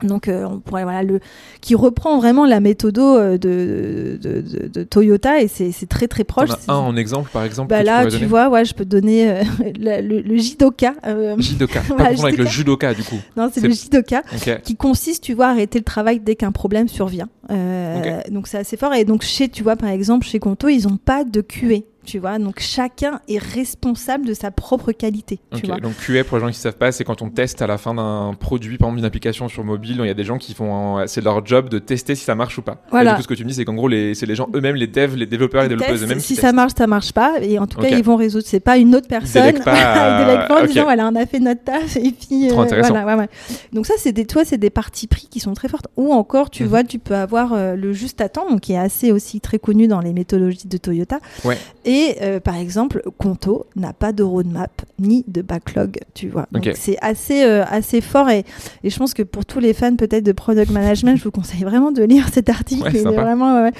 [0.02, 1.20] Donc euh, on pourrait voilà le
[1.60, 6.24] qui reprend vraiment la méthode euh, de, de, de, de, Toyota et c'est très très
[6.24, 6.50] proche.
[6.68, 7.70] un en exemple par exemple.
[7.70, 9.42] Bah là tu, vois ouais je peux te donner euh,
[9.78, 10.94] le, le, Jidoka.
[11.38, 11.80] Jidoka.
[11.96, 13.18] Pas avec le judoka du coup.
[13.36, 14.22] Non c'est le Jidoka
[14.62, 17.28] qui consiste tu vois à arrêter le travail dès qu'un problème survient.
[17.48, 20.96] Donc c'est assez fort et donc chez tu vois par exemple chez Conto ils ont
[20.96, 22.38] pas de QA tu vois.
[22.38, 25.40] Donc chacun est responsable de sa propre qualité.
[25.54, 25.76] Tu vois.
[25.76, 27.76] Donc QA, pour les gens qui ne savent pas, c'est quand on teste à la
[27.76, 30.54] fin d'un produit, par exemple une application sur mobile, il y a des gens qui
[30.54, 32.82] font, c'est leur job de tester si ça marche ou pas.
[32.90, 33.10] Voilà.
[33.10, 34.76] Et du coup, ce que tu me dis, c'est qu'en gros, c'est les gens eux-mêmes,
[34.76, 36.20] les devs, les développeurs et développeuses eux-mêmes.
[36.20, 37.34] Si ça marche, ça marche pas.
[37.42, 38.44] Et en tout cas, ils vont résoudre.
[38.46, 39.54] C'est pas une autre personne.
[39.58, 43.04] Ils pas, pas en disant voilà, on a fait notre taf et puis euh, voilà.
[43.04, 43.28] Ouais, ouais.
[43.72, 45.88] Donc ça, c'est des, toi, c'est des parties pris qui sont très fortes.
[45.96, 46.68] Ou encore, tu mhm.
[46.68, 49.58] vois, tu peux avoir euh, le juste à temps, donc qui est assez aussi très
[49.58, 51.18] connu dans les méthodologies de Toyota.
[51.44, 51.58] Ouais.
[51.84, 56.46] Et euh, par exemple Conto n'a pas de roadmap ni de backlog, tu vois.
[56.52, 58.44] Donc c'est assez, euh, assez fort et,
[58.84, 61.62] et, je pense que pour tous les fans peut-être de product management, je vous conseille
[61.62, 62.88] vraiment de lire cet article.
[62.90, 63.70] il est vraiment,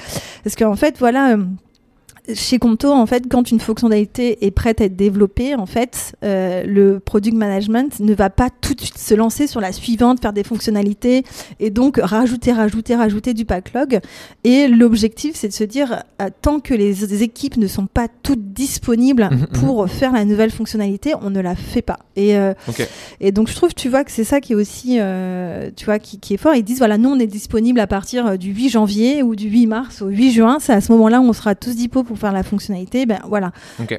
[0.43, 1.37] Parce qu'en fait, voilà.
[2.33, 6.63] Chez Conto, en fait, quand une fonctionnalité est prête à être développée, en fait, euh,
[6.65, 10.33] le product management ne va pas tout de suite se lancer sur la suivante, faire
[10.33, 11.23] des fonctionnalités
[11.59, 13.99] et donc rajouter, rajouter, rajouter du backlog.
[14.43, 18.53] Et l'objectif, c'est de se dire, euh, tant que les équipes ne sont pas toutes
[18.53, 19.47] disponibles mhm, mhm.
[19.59, 21.99] pour faire la nouvelle fonctionnalité, on ne la fait pas.
[22.15, 22.53] Et, euh,
[23.19, 24.99] et donc, je trouve, tu vois, que c'est ça qui est aussi,
[25.75, 26.53] tu vois, qui, qui, est fort.
[26.53, 29.67] Ils disent, voilà, nous, on est disponible à partir du 8 janvier ou du 8
[29.67, 30.57] mars au 8 juin.
[30.59, 33.51] C'est à ce moment-là où on sera tous dispo pour faire la fonctionnalité, ben voilà.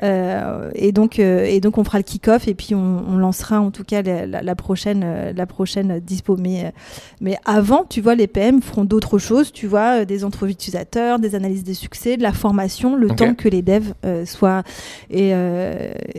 [0.03, 3.71] Euh, et donc euh, et donc on fera le kick-off et puis on, lancera en
[3.71, 6.37] tout cas la, prochaine euh, la prochaine dispo.
[6.37, 6.73] Mais
[7.21, 9.53] mais avant, tu vois, les PM feront d'autres choses.
[9.53, 13.49] Tu vois, des entrevues d'utilisateurs, des analyses des succès, de la formation, le temps que
[13.49, 13.93] les devs
[14.25, 14.63] soient
[15.11, 15.33] et,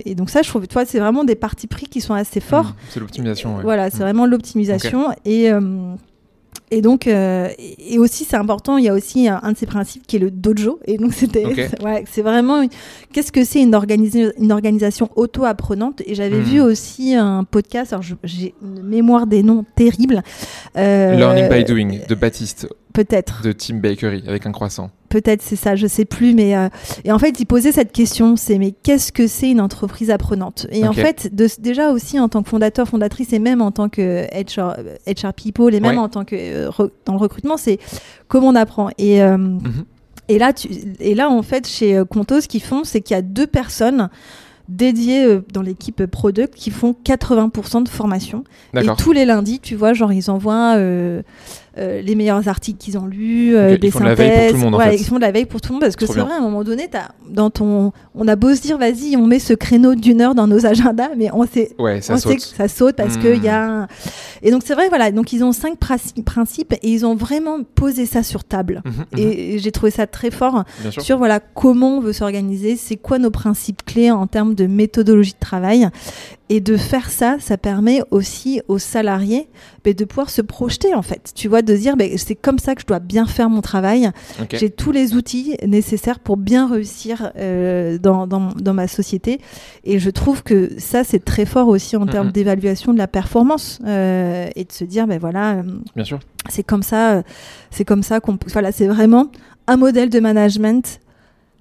[0.05, 2.65] et donc ça, je trouve, toi, c'est vraiment des parties pris qui sont assez forts.
[2.65, 3.57] Mmh, c'est l'optimisation.
[3.61, 4.01] Voilà, c'est mmh.
[4.01, 5.49] vraiment l'optimisation et
[6.71, 10.07] et donc, euh, et aussi, c'est important, il y a aussi un, de ces principes
[10.07, 10.79] qui est le dojo.
[10.85, 11.45] Et donc, c'était,
[11.83, 12.65] ouais, c'est vraiment,
[13.11, 13.77] qu'est-ce que c'est une,
[14.37, 16.01] une organisation auto-apprenante?
[16.05, 16.43] Et j'avais hmm.
[16.43, 20.23] vu aussi un podcast, alors j'ai une mémoire des noms terrible.
[20.77, 22.69] Euh, Learning by Doing de Baptiste.
[22.93, 23.41] Peut-être.
[23.43, 24.91] De Tim Bakery avec un croissant.
[25.09, 26.69] Peut-être c'est ça, je sais plus, mais euh,
[27.03, 30.67] et en fait il posait cette question, c'est mais qu'est-ce que c'est une entreprise apprenante?
[30.71, 33.89] Et en fait de, déjà aussi en tant que fondateur, fondatrice et même en tant
[33.89, 34.77] que HR,
[35.07, 37.79] HR people et même en tant que euh, dans le recrutement, c'est
[38.27, 38.89] comment on apprend.
[38.97, 39.85] Et euh, mhm.
[40.27, 43.17] et là tu, et là en fait chez Conto ce qu'ils font, c'est qu'il y
[43.17, 44.09] a deux personnes
[44.69, 48.43] dédiées dans l'équipe product qui font 80% de formation.
[48.75, 51.21] Et tous les lundis, tu vois, genre ils envoient euh,
[51.77, 54.53] les meilleurs articles qu'ils ont lus, euh, des ils font synthèses.
[54.53, 56.33] De ouais, Ils font de la veille pour tout le monde parce que c'est vrai,
[56.33, 59.39] à un moment donné, as, dans ton, on a beau se dire, vas-y, on met
[59.39, 62.31] ce créneau d'une heure dans nos agendas, mais on sait, ouais, ça on saute.
[62.31, 63.67] sait que ça saute parce que qu'il y a.
[63.67, 63.71] Hmm.
[63.71, 63.87] Un...
[64.41, 65.11] Et donc c'est vrai, voilà.
[65.11, 68.81] Donc ils ont cinq principes et ils ont vraiment posé ça sur table.
[68.85, 69.05] Mhm, mhm.
[69.17, 70.63] Et, j'ai trouvé ça très fort
[70.99, 75.33] sur voilà comment on veut s'organiser, c'est quoi nos principes clés en termes de méthodologie
[75.33, 75.89] de travail.
[76.53, 79.47] Et de faire ça, ça permet aussi aux salariés
[79.85, 81.31] de pouvoir se projeter en fait.
[81.33, 84.11] Tu vois, de dire c'est comme ça que je dois bien faire mon travail.
[84.51, 89.39] J'ai tous les outils nécessaires pour bien réussir euh, dans, dans, dans, ma société.
[89.85, 93.79] Et je trouve que ça, c'est très fort aussi en termes d'évaluation de la performance
[93.85, 95.53] euh, et de se dire ben voilà.
[95.53, 95.63] Euh,
[95.95, 96.19] bien sûr.
[96.49, 97.23] C'est comme ça,
[97.69, 98.37] c'est comme ça qu'on.
[98.47, 99.31] Voilà, c'est vraiment
[99.67, 100.99] un modèle de management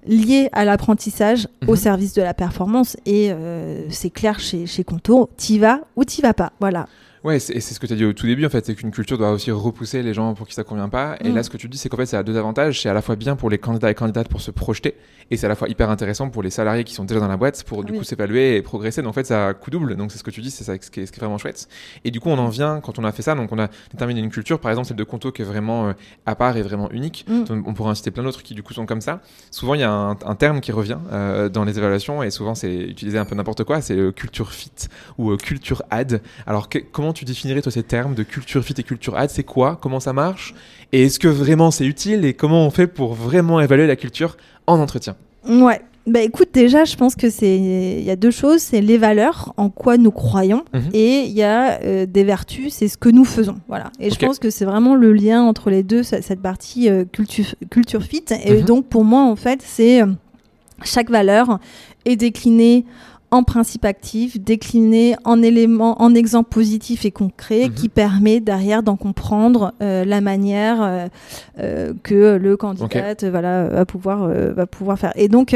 [0.05, 1.77] lié à l'apprentissage au mhm.
[1.77, 2.97] service de la performance.
[3.05, 6.53] Et euh, c'est clair chez, chez Contour, t'y vas ou t'y vas pas.
[6.59, 6.87] Voilà.
[7.23, 9.15] Ouais, c'est ce que tu as dit au tout début, en fait, c'est qu'une culture
[9.15, 11.17] doit aussi repousser les gens pour qui ça convient pas.
[11.23, 11.35] Et mm.
[11.35, 12.81] là, ce que tu dis, c'est qu'en fait, ça a deux avantages.
[12.81, 14.95] C'est à la fois bien pour les candidats et candidates pour se projeter,
[15.29, 17.37] et c'est à la fois hyper intéressant pour les salariés qui sont déjà dans la
[17.37, 19.03] boîte pour du coup s'évaluer et progresser.
[19.03, 19.95] Donc en fait, ça a coup double.
[19.97, 21.37] Donc c'est ce que tu dis, c'est ça ce qui, est, ce qui, est, vraiment
[21.37, 21.67] chouette.
[22.03, 24.19] Et du coup, on en vient, quand on a fait ça, donc on a déterminé
[24.19, 25.93] une culture, par exemple celle de Conto qui est vraiment euh,
[26.25, 27.25] à part et vraiment unique.
[27.29, 27.63] Mm.
[27.67, 29.21] On pourrait inciter plein d'autres qui du coup sont comme ça.
[29.51, 32.55] Souvent, il y a un, un terme qui revient euh, dans les évaluations, et souvent
[32.55, 34.71] c'est utilisé un peu n'importe quoi, c'est euh, culture fit
[35.19, 36.21] ou culture ad.
[36.47, 39.77] Alors comment tu définirais toi cette termes de culture fit et culture ad, c'est quoi?
[39.81, 40.53] Comment ça marche?
[40.91, 42.25] Et est-ce que vraiment c'est utile?
[42.25, 45.15] Et comment on fait pour vraiment évaluer la culture en entretien?
[45.47, 45.81] Ouais.
[46.07, 49.53] Bah écoute, déjà, je pense que c'est il y a deux choses, c'est les valeurs,
[49.57, 50.89] en quoi nous croyons, mhm.
[50.93, 53.91] et il y a euh, des vertus, c'est ce que nous faisons, voilà.
[53.99, 57.53] Et je pense que c'est vraiment le lien entre les deux, cette partie euh, culture
[57.69, 58.25] culture fit.
[58.43, 58.61] Et mhm.
[58.63, 60.07] donc pour moi, en fait, c'est euh,
[60.83, 61.59] chaque valeur
[62.05, 62.85] est déclinée
[63.31, 67.73] en principe actif, décliné en éléments, en exemples positifs et concrets, mhm.
[67.73, 71.07] qui permet derrière d'en comprendre euh, la manière euh,
[71.59, 75.13] euh, que le candidat voilà, va, pouvoir, va pouvoir faire.
[75.15, 75.55] Et donc,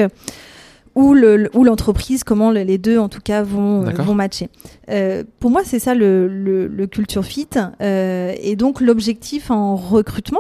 [0.96, 4.50] ou le- ou l'entreprise, comment le- les deux en tout cas vont, euh, vont matcher.
[4.90, 7.50] Euh, pour moi, c'est ça le, le- le culture fit.
[7.82, 10.40] Euh, et donc l'objectif en recrutement,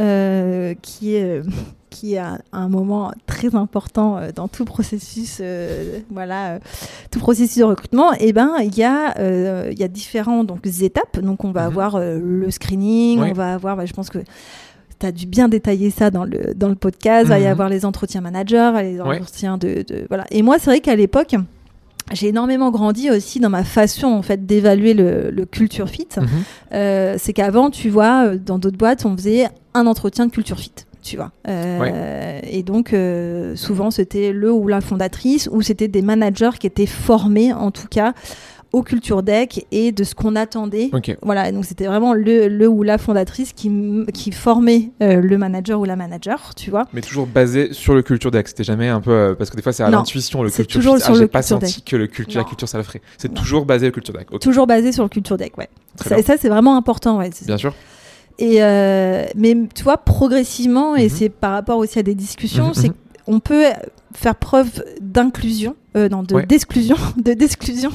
[0.00, 1.42] euh, qui est euh,
[1.92, 6.58] qui est un, un moment très important euh, dans tout processus, euh, voilà, euh,
[7.10, 8.12] tout processus de recrutement.
[8.14, 11.20] Et ben, il y a euh, il y a différents donc étapes.
[11.20, 11.66] Donc on va Mhm.
[11.68, 13.28] avoir euh, le screening, Oui.
[13.30, 14.18] on va avoir, bah, je pense que
[14.98, 17.26] tu as dû bien détailler ça dans le, dans le podcast.
[17.26, 17.48] Il va y Mhm.
[17.50, 20.24] avoir les entretiens managers, les entretiens de, de- Voilà.
[20.30, 21.34] Et moi, c'est vrai qu'à l'époque,
[22.12, 26.08] j'ai énormément grandi aussi dans ma façon en fait d'évaluer le, le culture fit.
[26.16, 26.26] Mhm.
[26.74, 30.72] Euh, c'est qu'avant, tu vois, dans d'autres boîtes, on faisait un entretien de culture fit.
[31.02, 31.32] Tu vois.
[31.48, 36.66] Euh, Et donc, euh, souvent, c'était le ou la fondatrice, ou c'était des managers qui
[36.66, 38.12] étaient formés, en tout cas,
[38.72, 41.14] au culture deck et de ce qu'on attendait Ok.
[41.20, 43.70] voilà, donc c'était vraiment le, le ou la fondatrice qui,
[44.14, 46.86] qui formait euh, le manager ou la manager, tu vois.
[46.94, 48.48] Mais toujours basé sur le culture deck.
[48.48, 50.80] C'était jamais un peu euh, parce que des fois c'est à l'intuition le culture.
[50.80, 50.94] toujours.
[50.96, 53.02] Ah, sur j'ai le pas culture senti que le culture, la culture ça le ferait.
[53.18, 54.28] C'est toujours basé au culture deck.
[54.40, 55.68] Toujours basé sur le culture deck, ouais.
[55.96, 57.28] Ça, et ça, c'est vraiment important, ouais.
[57.44, 57.74] Bien sûr.
[58.38, 61.08] Et euh, mais tu vois, progressivement, et Mhm.
[61.10, 62.94] c'est par rapport aussi à des discussions, Mhm, c'est mhm.
[63.26, 63.64] qu'on peut
[64.14, 66.46] faire preuve d'inclusion, euh, non, de Ouais.
[66.46, 67.90] d'exclusion, de d'exclusion,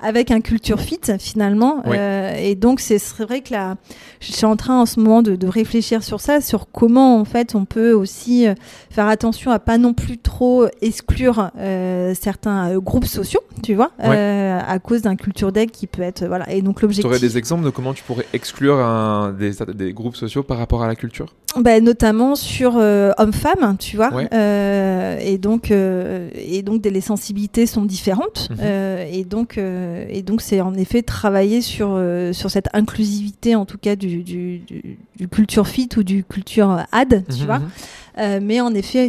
[0.00, 1.82] avec un culture fit finalement.
[1.86, 1.96] Ouais.
[1.98, 3.76] Euh, et donc c'est vrai que là,
[4.20, 7.24] je suis en train en ce moment de, de réfléchir sur ça, sur comment en
[7.24, 8.54] fait on peut aussi euh,
[8.90, 14.56] faire attention à pas non plus trop exclure euh, certains groupes sociaux, tu vois, Ouais.
[14.66, 16.50] à cause d'un culture deck qui peut être voilà.
[16.52, 17.06] Et donc Tu l'objectif.
[17.06, 20.82] aurais des exemples de comment tu pourrais exclure un, des, des groupes sociaux par rapport
[20.82, 21.34] à la culture?
[21.58, 24.10] Bah, notamment sur homme-femme, tu vois.
[24.32, 28.48] Et donc, et donc, des- sensibilités sont différentes.
[28.50, 28.56] Mhm.
[28.60, 33.54] Euh, et donc, euh, et donc, c'est en effet travailler sur euh, sur cette inclusivité,
[33.54, 37.46] en tout cas du, du, du, du culture fit ou du culture ad, tu Mhm,
[37.46, 37.60] vois.
[37.60, 38.44] mhm.
[38.48, 39.04] Mais en effet,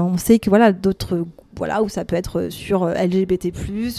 [0.00, 1.24] on sait que voilà d'autres
[1.56, 3.52] voilà où ça peut être sur euh, LGBT+.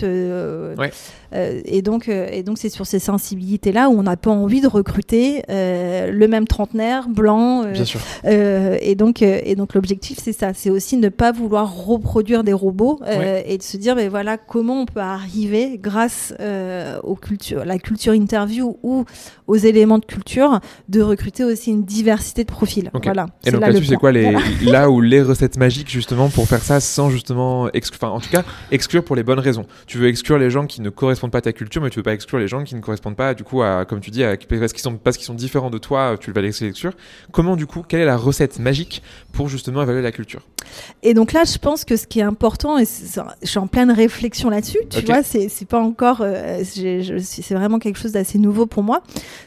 [0.03, 0.91] euh, Ouais.
[1.35, 4.61] euh, et donc et donc c'est sur ces sensibilités là où on n'a pas envie
[4.61, 7.63] de recruter euh, le même trentenaire blanc.
[7.71, 7.99] Bien sûr.
[8.25, 12.99] et donc, et donc l'objectif, c'est ça, c'est aussi ne pas vouloir reproduire des robots
[13.45, 16.33] et de se dire, ben voilà, comment on peut arriver, grâce
[17.03, 19.05] aux cultures, la culture interview ou
[19.47, 22.89] aux éléments de culture, de recruter aussi une diversité de profils.
[23.03, 23.27] Voilà.
[23.45, 24.39] Et donc là-dessus, c'est quoi les, Voilà.
[24.71, 27.42] là où les recettes magiques justement pour faire ça sans justement
[27.73, 29.65] exclure, enfin en tout cas exclure pour les bonnes raisons.
[29.87, 32.03] Tu veux exclure les gens qui ne correspondent pas à ta culture, mais tu veux
[32.03, 34.35] pas exclure les gens qui ne correspondent pas du coup à, comme tu dis, à,
[34.37, 36.93] parce qu'ils sont parce qu'ils sont différents de toi, tu vas les exclure.
[37.31, 39.01] Comment du coup, quelle est la recette magique
[39.31, 40.41] pour justement évaluer la culture?
[41.03, 43.91] Et donc là, je pense que ce qui est important, et je suis en pleine
[43.91, 48.81] réflexion là-dessus, tu vois, c'est pas encore, euh, c'est vraiment quelque chose d'assez nouveau pour
[48.83, 49.01] moi.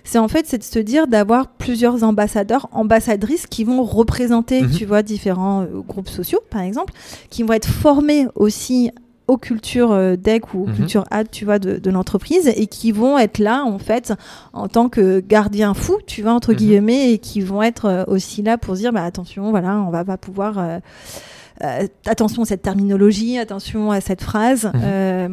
[0.04, 4.70] C'est en fait, c'est de se dire d'avoir plusieurs ambassadeurs, ambassadrices qui vont représenter, Mhm.
[4.70, 6.92] tu vois, différents euh, groupes sociaux, par exemple,
[7.30, 8.90] qui vont être formés aussi
[9.28, 10.74] aux cultures euh, deck ou aux Mhm.
[10.74, 14.12] cultures ad, tu vois, de, de l'entreprise et qui vont être là, en fait,
[14.52, 16.56] en tant que gardiens fous, tu vois, entre Mhm.
[16.58, 20.04] guillemets, et qui vont être euh, aussi là pour dire, bah attention, voilà, on va
[20.04, 20.58] pas pouvoir...
[20.58, 20.78] euh,
[21.64, 24.80] euh, attention à cette terminologie, attention à cette phrase, Mhm.
[24.82, 25.28] euh,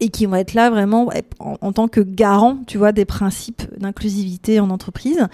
[0.00, 3.62] et qui vont être là vraiment en, en tant que garant, tu vois, des principes
[3.78, 5.26] d'inclusivité en entreprise.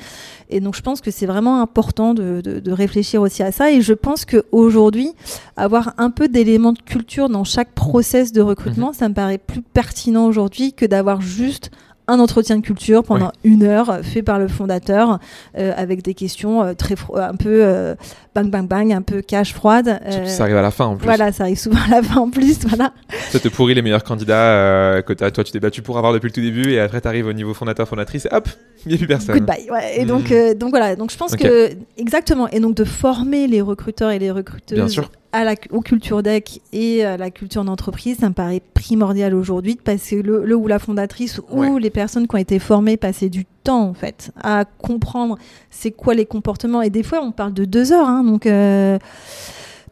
[0.51, 3.70] Et donc, je pense que c'est vraiment important de, de- de réfléchir aussi à ça.
[3.73, 5.12] Et je pense qu'aujourd'hui,
[5.57, 9.62] avoir un peu d'éléments de culture dans chaque process de recrutement, ça me paraît plus
[9.62, 11.70] pertinent aujourd'hui que d'avoir juste
[12.11, 15.18] un entretien de culture pendant une heure euh, fait par le fondateur
[15.57, 17.94] euh, avec des questions euh, très fro- un peu euh,
[18.35, 21.05] bang bang bang un peu cash froide euh, ça arrive à la fin en plus.
[21.07, 22.92] voilà ça arrive souvent à la fin en plus voilà
[23.31, 26.27] Ça te pourrit les meilleurs candidats euh, que toi tu t'es battu pour avoir depuis
[26.27, 28.49] le tout début et après t'arrives au niveau fondateur fondatrice et hop,
[28.85, 29.35] il n'y a plus personne.
[29.38, 30.01] goodbye ouais.
[30.01, 33.61] et donc euh, donc voilà donc je pense que exactement et donc de former les
[33.61, 35.11] recruteurs et les recruteuses Bien sûr.
[35.33, 39.77] À la au culture deck et à la culture d'entreprise ça me paraît primordial aujourd'hui
[39.77, 41.81] de passer le, le ou la fondatrice ou Ouais.
[41.81, 45.38] les personnes qui ont été formées passer du temps en fait à comprendre
[45.71, 48.99] c'est quoi les comportements et des fois on parle de deux heures hein, donc euh,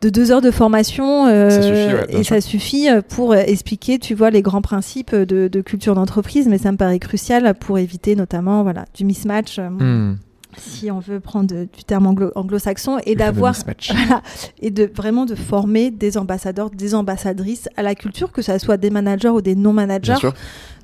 [0.01, 2.35] de deux heures de formation euh, Ça suffit, ouais, et sûr.
[2.37, 6.59] ça suffit euh, pour expliquer tu vois les grands principes de, de culture d'entreprise mais
[6.59, 10.14] ça me paraît crucial pour éviter notamment voilà du mismatch Hmm.
[10.56, 13.54] Si on veut prendre du terme anglo- anglo-saxon et d'avoir
[13.90, 14.22] voilà,
[14.61, 18.76] et de vraiment de former des ambassadeurs, des ambassadrices à la culture, que ça soit
[18.76, 20.14] des managers ou des non-managers,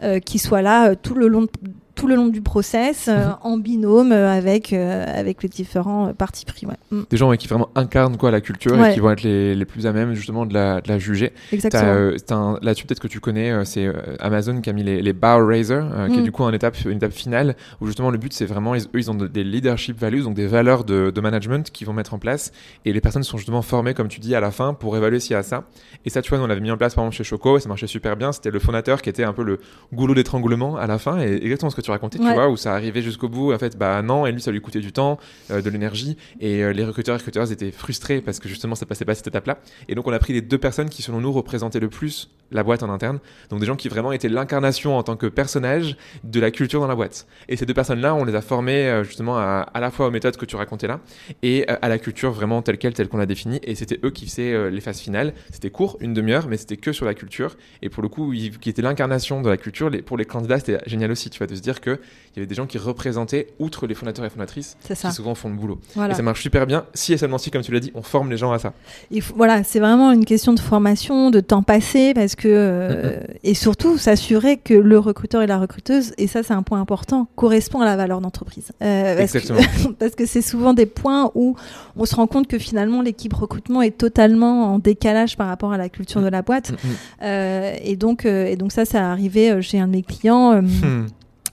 [0.03, 1.49] euh, qui soient là euh, tout le long de,
[1.95, 3.37] tout le long du process, euh, Mhm.
[3.43, 6.67] en binôme euh, avec, euh, avec les différents partis pris.
[6.67, 6.75] Ouais.
[6.91, 9.55] Mm, Des gens ouais, qui vraiment incarnent quoi la culture et qui vont être les,
[9.55, 11.33] les plus à même justement de la, de la juger.
[11.53, 12.59] Exactement.
[12.63, 13.91] Là-dessus, peut-être que tu connais, c'est
[14.21, 16.25] Amazon qui a mis les, les Bar Raiser, qui est Mm.
[16.25, 18.89] du coup une étape, une étape finale où justement le but c'est vraiment, ils, eux,
[18.99, 22.15] ils ont de- des leadership values, donc des valeurs de, de management qu'ils vont mettre
[22.15, 22.53] en place
[22.85, 25.33] et les personnes sont justement formées, comme tu dis, à la fin pour évaluer s'il
[25.33, 25.65] y a ça.
[26.05, 27.61] Et ça, tu vois, nous, on l'avait mis en place par exemple chez Choco et
[27.61, 28.33] ça marchait super bien.
[28.33, 29.59] C'était le fondateur qui était un peu le
[29.93, 32.75] goulot d'étranglement à la fin et exactement ce que tu racontais, tu vois, où ça
[32.75, 33.53] arrivait jusqu'au bout.
[33.53, 35.19] En fait, bah non, et lui, ça lui coûtait du temps,
[35.51, 38.87] euh, de l'énergie et euh, les recruteurs et recruteuses étaient frustrés parce que justement ça
[38.87, 39.59] passait pas cette étape-là.
[39.89, 42.63] Et donc on a pris les deux personnes qui selon nous représentaient le plus la
[42.63, 43.19] boîte en interne.
[43.51, 46.87] Donc des gens qui vraiment étaient l'incarnation en tant que personnage de la culture dans
[46.87, 47.27] la boîte.
[47.49, 50.11] Et ces deux personnes-là, on les a formées euh, justement à, à la fois aux
[50.11, 51.01] méthodes que tu racontais là
[51.43, 53.61] et euh, à la culture vraiment telle quelle, telle qu'on l'a définie.
[53.63, 55.35] Et c'était eux qui faisaient les phases finales.
[55.51, 57.57] C'était court, une demi-heure, mais c'était que sur la culture.
[57.83, 60.59] Et pour le coup, ils, qui était l'incarnation de la culture, les, pour les candidats,
[60.59, 61.99] c'était génial aussi, tu vois, de se dire qu'il
[62.37, 64.77] y avait des gens qui représentaient, outre les fondateurs et fondatrices,
[65.11, 65.79] qui souvent font le boulot.
[65.95, 66.15] Voilà.
[66.15, 68.31] Et ça marche super bien, si et seulement si, comme tu l'as dit, on forme
[68.31, 68.73] les gens à ça.
[69.11, 73.21] Il faut- voilà, c'est vraiment une question de formation, de temps passé, parce que euh,
[73.43, 77.29] et surtout s'assurer que le recruteur et la recruteuse, et ça c'est un point important,
[77.37, 78.73] correspond à la valeur d'entreprise.
[78.83, 79.93] Euh, parce que- Exactement.
[79.99, 81.57] parce que c'est souvent des points où
[81.97, 85.79] on se rend compte que finalement l'équipe recrutement est totalement en décalage par rapport à
[85.79, 86.73] la culture de la boîte.
[86.73, 86.95] Mm, mm.
[87.23, 90.61] Euh, et donc, et donc ça, ça arrivé chez un de mes clients.
[90.61, 91.07] Hmm.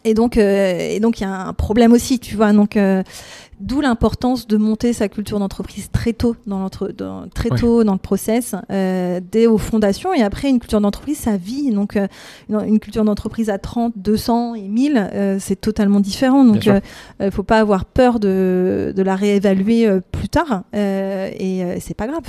[0.04, 2.52] Et donc, euh, et donc il y a un problème aussi, tu vois.
[2.54, 3.04] Donc, euh,
[3.60, 7.60] d'où l'importance de monter sa culture d'entreprise très tôt dans l'entre, dans, très Ouais.
[7.60, 10.14] tôt dans le process, euh, dès aux fondations.
[10.14, 11.70] Et après, une culture d'entreprise, ça vit.
[11.72, 12.08] Donc, euh,
[12.50, 16.44] une, une culture d'entreprise à 30, 200 et 1000, euh, c'est totalement différent.
[16.44, 16.82] Donc, il
[17.20, 20.64] ne faut pas avoir peur de, de la réévaluer euh, plus tard.
[20.76, 22.24] Euh, et euh, c'est pas grave.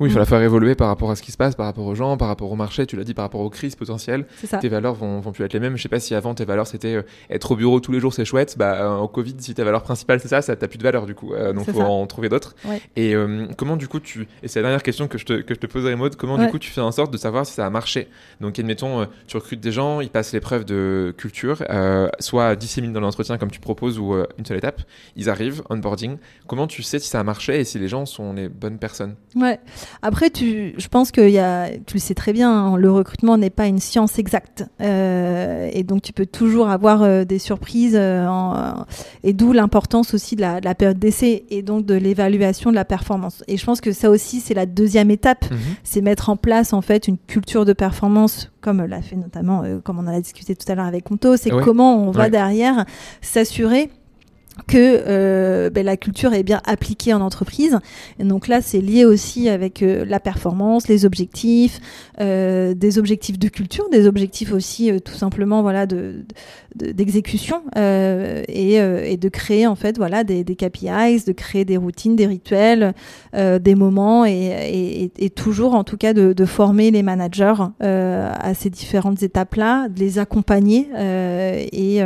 [0.00, 0.20] Oui, il faut Mm.
[0.20, 2.28] la faire évoluer par rapport à ce qui se passe, par rapport aux gens, par
[2.28, 4.26] rapport au marché, tu l'as dit, par rapport aux crises potentielles.
[4.36, 4.58] C'est ça.
[4.58, 5.76] Tes valeurs vont, vont plus être les mêmes.
[5.76, 8.14] Je sais pas si avant tes valeurs c'était euh, être au bureau tous les jours,
[8.14, 8.56] c'est chouette.
[8.58, 11.06] Bah, euh, au Covid, si ta valeur principale c'est ça, ça t'as plus de valeur
[11.06, 11.34] du coup.
[11.34, 11.84] Euh, donc faut ça.
[11.84, 12.54] en trouver d'autres.
[12.64, 12.80] Ouais.
[12.96, 14.28] Et euh, comment du coup tu.
[14.42, 16.14] Et c'est la dernière question que je te, que je te poserai, Maud.
[16.16, 16.46] Comment Ouais.
[16.46, 18.08] du coup tu fais en sorte de savoir si ça a marché?
[18.40, 22.92] Donc, admettons, euh, tu recrutes des gens, ils passent l'épreuve de culture, euh, soit disséminés
[22.94, 24.82] dans l'entretien comme tu proposes ou euh, une seule étape.
[25.16, 26.18] Ils arrivent, onboarding.
[26.46, 29.16] Comment tu sais si ça a marché et si les gens sont les bonnes personnes?
[29.34, 29.58] Ouais.
[30.02, 33.36] Après, tu, je pense que y a, tu le sais très bien, hein, le recrutement
[33.38, 34.64] n'est pas une science exacte.
[34.80, 37.96] Euh, et donc, tu peux toujours avoir euh, des surprises.
[37.98, 38.84] euh, en-
[39.24, 42.74] et d'où l'importance aussi de la, de la période d'essai et donc de l'évaluation de
[42.76, 43.42] la performance.
[43.48, 45.44] Et je pense que ça aussi, c'est la deuxième étape.
[45.84, 49.78] C'est mettre en place, en fait, une culture de performance, comme l'a fait notamment, euh,
[49.82, 51.36] comme on en a discuté tout à l'heure avec Conto.
[51.36, 52.30] C'est comment on va Ouais.
[52.30, 52.84] derrière
[53.22, 53.90] s'assurer
[54.66, 57.78] que euh, ben, la culture est bien appliquée en entreprise.
[58.18, 61.80] Donc là, c'est lié aussi avec euh, la performance, les objectifs,
[62.20, 66.24] euh, des objectifs de culture, des objectifs aussi tout simplement voilà de
[66.76, 72.16] de- d'exécution et, de créer en fait voilà des, des KPIs, de créer des routines,
[72.16, 72.94] des rituels,
[73.34, 78.70] des moments et, et, toujours en tout cas de, de former les managers à ces
[78.70, 80.88] différentes étapes là, de les accompagner
[81.72, 82.02] et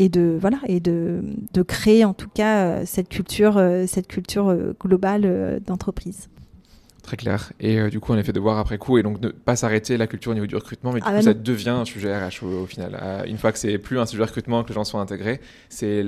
[0.00, 1.20] et de voilà et de,
[1.52, 6.28] de créer en tout cas euh, cette culture euh, cette culture euh, globale d'entreprise.
[7.02, 7.52] Très clair.
[7.60, 9.56] Et euh, du coup, on a fait de voir après coup et donc ne pas
[9.56, 11.40] s'arrêter la culture au niveau du recrutement, mais du Ah coup, bah ça non.
[11.42, 13.24] devient un sujet RH au, au final.
[13.26, 15.40] Une fois que c'est plus un sujet recrutement, que les gens sont intégrés,
[15.70, 16.02] c'est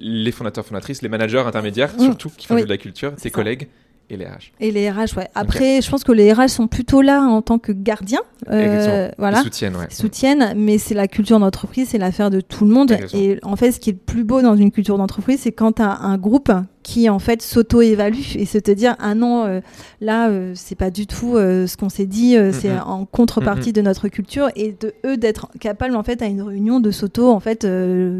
[0.00, 2.00] les fondateurs, fondatrices, les managers intermédiaires Mmh.
[2.04, 2.62] surtout qui font Oui.
[2.64, 3.30] de la culture, tes ça.
[3.30, 3.68] collègues
[4.10, 4.52] et les RH.
[4.60, 5.28] Et les RH, ouais.
[5.34, 9.40] Après, je pense que les RH sont plutôt là en tant que gardiens, euh, voilà,
[9.40, 9.86] Ils soutiennent, ouais.
[9.90, 12.96] soutiennent, mais c'est la culture d'entreprise, c'est l'affaire de tout le monde.
[13.12, 15.72] Et en fait, ce qui est le plus beau dans une culture d'entreprise, c'est quand
[15.72, 16.50] tu as un groupe
[16.88, 19.60] qui en fait s'auto-évalue et se te dire ah non euh,
[20.00, 23.82] là euh, c'est pas du tout euh, ce qu'on s'est dit c'est en contrepartie de
[23.82, 27.40] notre culture et de eux d'être capables en fait à une réunion de s'auto en
[27.40, 27.66] fait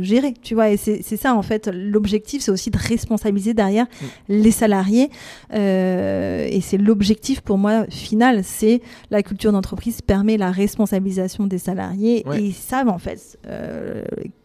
[0.02, 3.86] gérer tu vois et c'est c'est ça en fait l'objectif c'est aussi de responsabiliser derrière
[3.88, 4.06] Mm.
[4.28, 5.08] les salariés
[5.54, 12.22] et c'est l'objectif pour moi final c'est la culture d'entreprise permet la responsabilisation des salariés
[12.26, 12.40] Ouais.
[12.40, 13.38] et ils savent en fait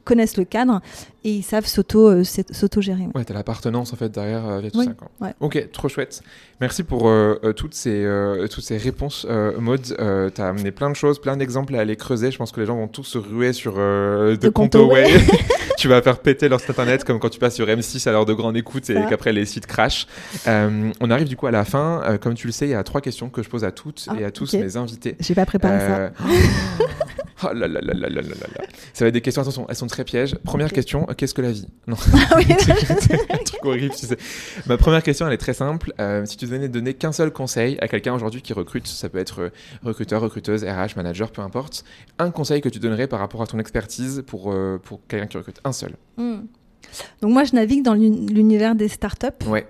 [0.03, 0.81] connaissent le cadre
[1.23, 3.07] et ils savent s'auto euh, s'auto-gérer.
[3.15, 4.93] Ouais, t'as l'appartenance en fait derrière euh, via tout Oui, ça.
[4.93, 5.09] Quoi.
[5.21, 5.33] ouais.
[5.39, 6.21] Ok, trop chouette.
[6.61, 8.07] Merci pour euh, toutes ces
[8.49, 9.25] toutes ces réponses,
[9.59, 9.81] Maud.
[10.33, 12.31] T'as amené plein de choses, plein d'exemples à aller creuser.
[12.31, 15.07] Je pense que les gens vont tous se ruer sur de De Conto Conto, Way.
[15.77, 18.25] tu vas faire péter leur site internet comme quand tu passes sur M6 à l'heure
[18.25, 20.07] de grande écoute et qu'après les sites crashent.
[20.47, 22.01] Euh, on arrive du coup à la fin.
[22.05, 24.05] Euh, comme tu le sais, il y a trois questions que je pose à toutes
[24.09, 24.61] Ah, et à tous ok.
[24.61, 25.15] mes invités.
[25.19, 26.11] J'ai pas préparé ça.
[27.43, 28.65] Oh là là là là là là là.
[28.93, 30.35] Ça va être des questions, attention, elles sont très pièges.
[30.43, 31.67] Première question, euh, qu'est-ce que la vie?
[31.87, 31.97] Non.
[32.31, 32.45] Ah oui.
[32.57, 34.17] C'est un truc horrible, tu sais.
[34.65, 35.93] Ma première question, elle est très simple.
[35.99, 39.17] Euh, si tu devais donner qu'un seul conseil à quelqu'un aujourd'hui qui recrute, ça peut
[39.19, 39.49] être euh,
[39.83, 41.83] recruteur, recruteuse, RH, manager, peu importe,
[42.19, 45.37] un conseil que tu donnerais par rapport à ton expertise pour, euh, pour quelqu'un qui
[45.37, 45.93] recrute, un seul?
[46.17, 46.41] Hmm.
[47.21, 49.27] Donc moi, je navigue dans l'uni- l'univers des startups.
[49.47, 49.67] Ouais.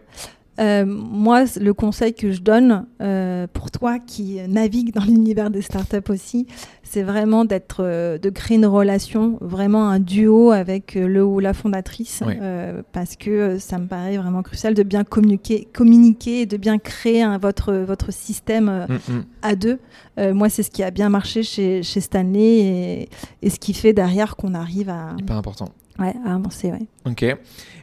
[0.60, 5.64] Euh, moi, le conseil que je donne euh, pour toi qui navigue dans l'univers des
[5.64, 6.46] startups aussi,
[6.94, 11.40] c'est vraiment d'être, euh, de créer une relation, vraiment un duo avec euh, le ou
[11.40, 16.46] la fondatrice, euh, parce que ça me paraît vraiment crucial de bien communiquer, communiquer et
[16.46, 19.26] de bien créer votre votre système euh, Mm, mm.
[19.42, 19.80] à deux.
[20.20, 23.10] Euh, moi, c'est ce qui a bien marché chez, chez Stanley et,
[23.42, 25.70] et ce qui fait derrière qu'on arrive à, Hyper important.
[26.00, 26.72] Ouais, à avancer.
[26.72, 26.86] Ouais.
[27.06, 27.26] Ok.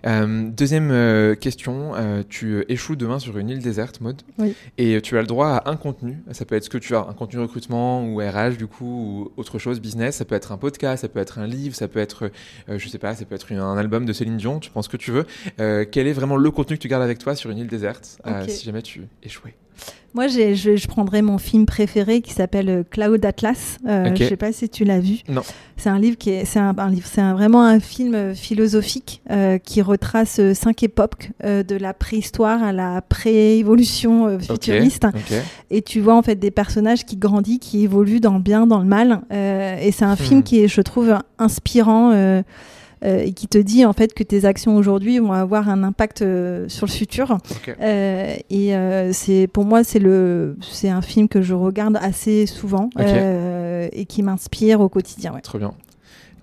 [0.06, 1.94] Euh, deuxième euh, question.
[1.94, 4.22] euh, tu échoues demain sur une île déserte, mode.
[4.38, 4.54] Oui.
[4.78, 6.18] Et tu as le droit à un contenu.
[6.32, 9.32] Ça peut être ce que tu as, un contenu recrutement ou RH du coup, ou
[9.40, 10.16] autre chose, business.
[10.16, 12.30] Ça peut être un podcast, ça peut être un livre, ça peut être,
[12.68, 14.58] je sais pas, ça peut être une- un album de Céline Dion.
[14.60, 15.26] Tu penses que tu veux.
[15.58, 18.64] Quel est vraiment le contenu que tu gardes avec toi sur une île déserte si
[18.64, 19.54] jamais tu échouais?
[20.12, 23.76] Moi, je, je prendrai mon film préféré qui s'appelle euh, Cloud Atlas.
[23.86, 24.12] Euh.
[24.16, 25.18] Je sais pas si tu l'as vu.
[25.28, 25.42] Non.
[25.76, 28.34] C'est un livre qui est, c'est un, un livre, c'est un- vraiment un film euh,
[28.34, 35.06] philosophique euh, qui retrace cinq époques euh, de la préhistoire à la pré-évolution futuriste.
[35.70, 38.80] Et tu vois en fait des personnages qui grandissent, qui évoluent dans le bien, dans
[38.80, 39.20] le mal.
[39.30, 40.16] Et c'est un Hmm.
[40.16, 42.42] film qui est, je trouve, inspirant.
[43.04, 46.22] Euh, et qui te dit en fait que tes actions aujourd'hui vont avoir un impact
[46.22, 47.38] euh, sur le futur.
[47.50, 47.74] Ok.
[47.80, 52.46] Euh, et euh, c'est pour moi c'est le c'est un film que je regarde assez
[52.46, 53.02] souvent Ok.
[53.06, 55.32] euh, et qui m'inspire au quotidien.
[55.34, 55.40] Ouais.
[55.40, 55.72] Trop bien.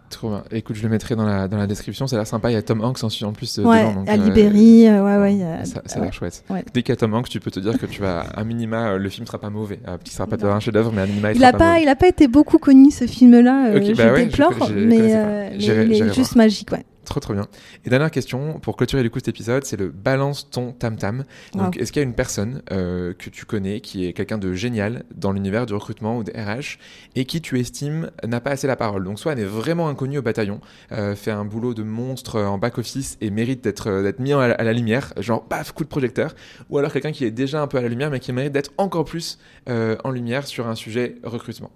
[0.09, 0.43] Trop bien.
[0.51, 2.07] Écoute, je le mettrai dans la, dans la description.
[2.07, 2.49] Ça a l'air sympa.
[2.49, 3.93] Il y a Tom Hanks en, en plus euh, Ouais, dedans.
[4.01, 5.35] donc, à euh, Libéry, euh, ouais, ouais.
[5.35, 6.05] y a- Ça, ça a ouais.
[6.05, 6.43] l'air chouette.
[6.49, 6.63] Ouais.
[6.73, 8.91] Dès qu'il y a Tom Hanks, tu peux te dire que tu vas, à minima,
[8.91, 9.79] euh, le film sera pas mauvais.
[9.87, 10.51] Euh, il sera pas Non.
[10.53, 12.57] un chef-d'œuvre, mais à minima, il, Il sera a pas, il a pas été beaucoup
[12.57, 13.67] connu ce film-là.
[13.67, 15.57] euh, Ok, je bah ouais, je déplore, je mais, euh, mais
[15.97, 16.85] il est juste magique, ouais.
[17.07, 17.47] Trop, trop bien.
[17.85, 21.23] Et dernière question, pour clôturer du coup cet épisode, c'est le balance ton tam-tam.
[21.53, 21.81] Donc, Wow.
[21.81, 25.05] est-ce qu'il y a une personne euh, que tu connais qui est quelqu'un de génial
[25.15, 26.77] dans l'univers du recrutement ou des RH
[27.15, 29.05] et qui tu estimes n'a pas assez la parole?
[29.05, 30.59] Donc, soit elle est vraiment inconnue au bataillon,
[30.91, 34.49] euh, fait un boulot de monstre euh, en back-office et mérite d'être d'être mis à
[34.49, 36.35] la, à la lumière, genre paf, coup de projecteur,
[36.69, 38.73] ou alors quelqu'un qui est déjà un peu à la lumière mais qui mérite d'être
[38.77, 39.39] encore plus
[39.69, 41.71] euh, en lumière sur un sujet recrutement.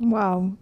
[0.00, 0.54] Waouh.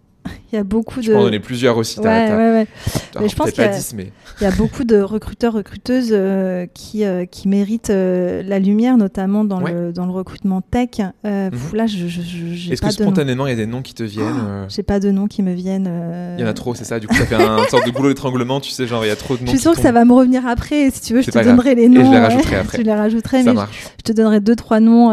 [0.51, 1.13] Il y a beaucoup Je de.
[1.13, 1.99] peux en donner plusieurs aussi.
[1.99, 2.67] Ouais, ouais, ouais.
[3.11, 4.11] alors, Mais je pense qu'il y a- 10, mais
[4.41, 8.97] Il y a beaucoup de recruteurs, recruteuses euh, qui, euh, qui méritent euh, la lumière,
[8.97, 10.99] notamment dans, le, dans le recrutement tech.
[11.23, 11.51] Mhm.
[11.73, 14.41] Là, je je- je- est-ce que spontanément il y a des noms qui te viennent
[14.47, 15.89] euh, J'ai pas de noms qui me viennent.
[16.37, 16.99] Il y en a trop, c'est ça.
[16.99, 19.15] Du coup, ça fait un sorte de goulot d'étranglement, tu sais, genre il y a
[19.15, 19.45] trop de noms.
[19.47, 20.89] Je suis sûre que ça va me revenir après.
[20.91, 21.45] Si tu veux, je te grave.
[21.45, 22.05] donnerai les Et noms.
[22.05, 22.77] je les rajouterai après.
[22.79, 23.87] je les rajouterai, Ça mais marche.
[23.99, 25.09] je te donnerai deux trois noms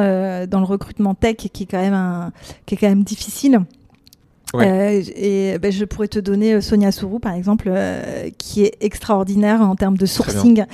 [0.46, 2.32] dans le recrutement tech qui est quand même un,
[2.64, 3.60] qui est quand même difficile.
[4.56, 5.00] Ouais.
[5.00, 8.74] Euh, et ben, je pourrais te donner euh, Sonia Sourou par exemple, euh, qui est
[8.80, 10.64] extraordinaire en termes de sourcing.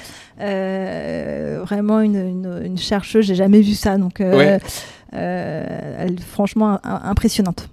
[0.41, 4.59] Euh, vraiment une, une, une chercheuse, j'ai jamais vu ça, donc euh, Ouais.
[5.12, 7.68] elle franchement un- impressionnante.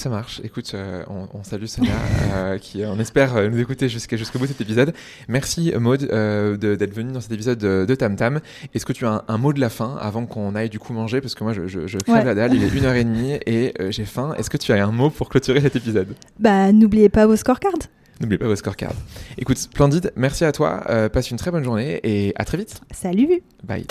[0.00, 0.40] Ça marche.
[0.42, 1.90] Écoute, euh, on, on salue Sonia,
[2.32, 4.94] euh, qui on espère euh, nous écouter jusqu'au bout de cet épisode.
[5.28, 8.40] Merci Maud euh, de- d'être venue dans cet épisode de, de Tam Tam.
[8.72, 10.94] Est-ce que tu as un, un mot de la fin avant qu'on aille du coup
[10.94, 11.20] manger?
[11.20, 12.24] Parce que moi je, je, je crève Ouais.
[12.24, 14.32] la dalle, il est une heure et demie et euh, j'ai faim.
[14.38, 16.08] Est-ce que tu as un mot pour clôturer cet épisode?
[16.38, 17.74] Bah, n'oubliez pas vos scorecards.
[18.22, 18.94] N'oubliez pas vos scorecards.
[19.36, 20.12] Écoute, splendide.
[20.16, 20.82] Merci à toi.
[20.88, 22.80] euh, passe une très bonne journée et à très vite.
[22.90, 23.42] Salut.
[23.64, 23.84] Bye.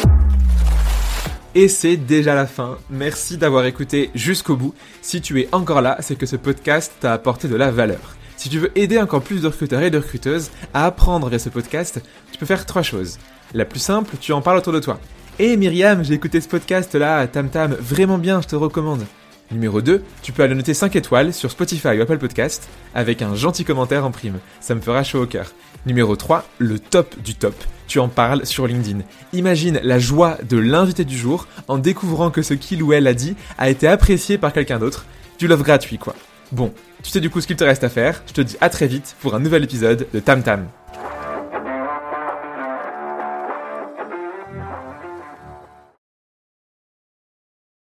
[1.56, 2.78] Et c'est déjà la fin.
[2.92, 4.76] Merci d'avoir écouté jusqu'au bout.
[5.02, 8.16] Si tu es encore là, c'est que ce podcast t'a apporté de la valeur.
[8.38, 11.50] Si tu veux aider encore plus de recruteurs et de recruteuses à apprendre via ce
[11.50, 13.18] podcast, tu peux faire trois choses.
[13.54, 15.00] La plus simple, tu en parles autour de toi.
[15.40, 19.06] Et Myriam, j'ai écouté ce podcast là, Tam Tam, vraiment bien, je te recommande.
[19.52, 23.34] Numéro 2, tu peux aller noter 5 étoiles sur Spotify ou Apple Podcast avec un
[23.34, 24.38] gentil commentaire en prime.
[24.62, 25.54] Ça me fera chaud au cœur.
[25.86, 27.56] Numéro 3, le top du top.
[27.88, 29.00] Tu en parles sur LinkedIn.
[29.34, 33.16] Imagine la joie de l'invité du jour en découvrant que ce qu'il ou elle a
[33.16, 35.06] dit a été apprécié par quelqu'un d'autre.
[35.40, 36.16] Du love gratuit quoi.
[36.52, 36.72] Bon,
[37.02, 38.22] tu sais du coup ce qu'il te reste à faire.
[38.28, 40.68] Je te dis à très vite pour un nouvel épisode de Tam Tam.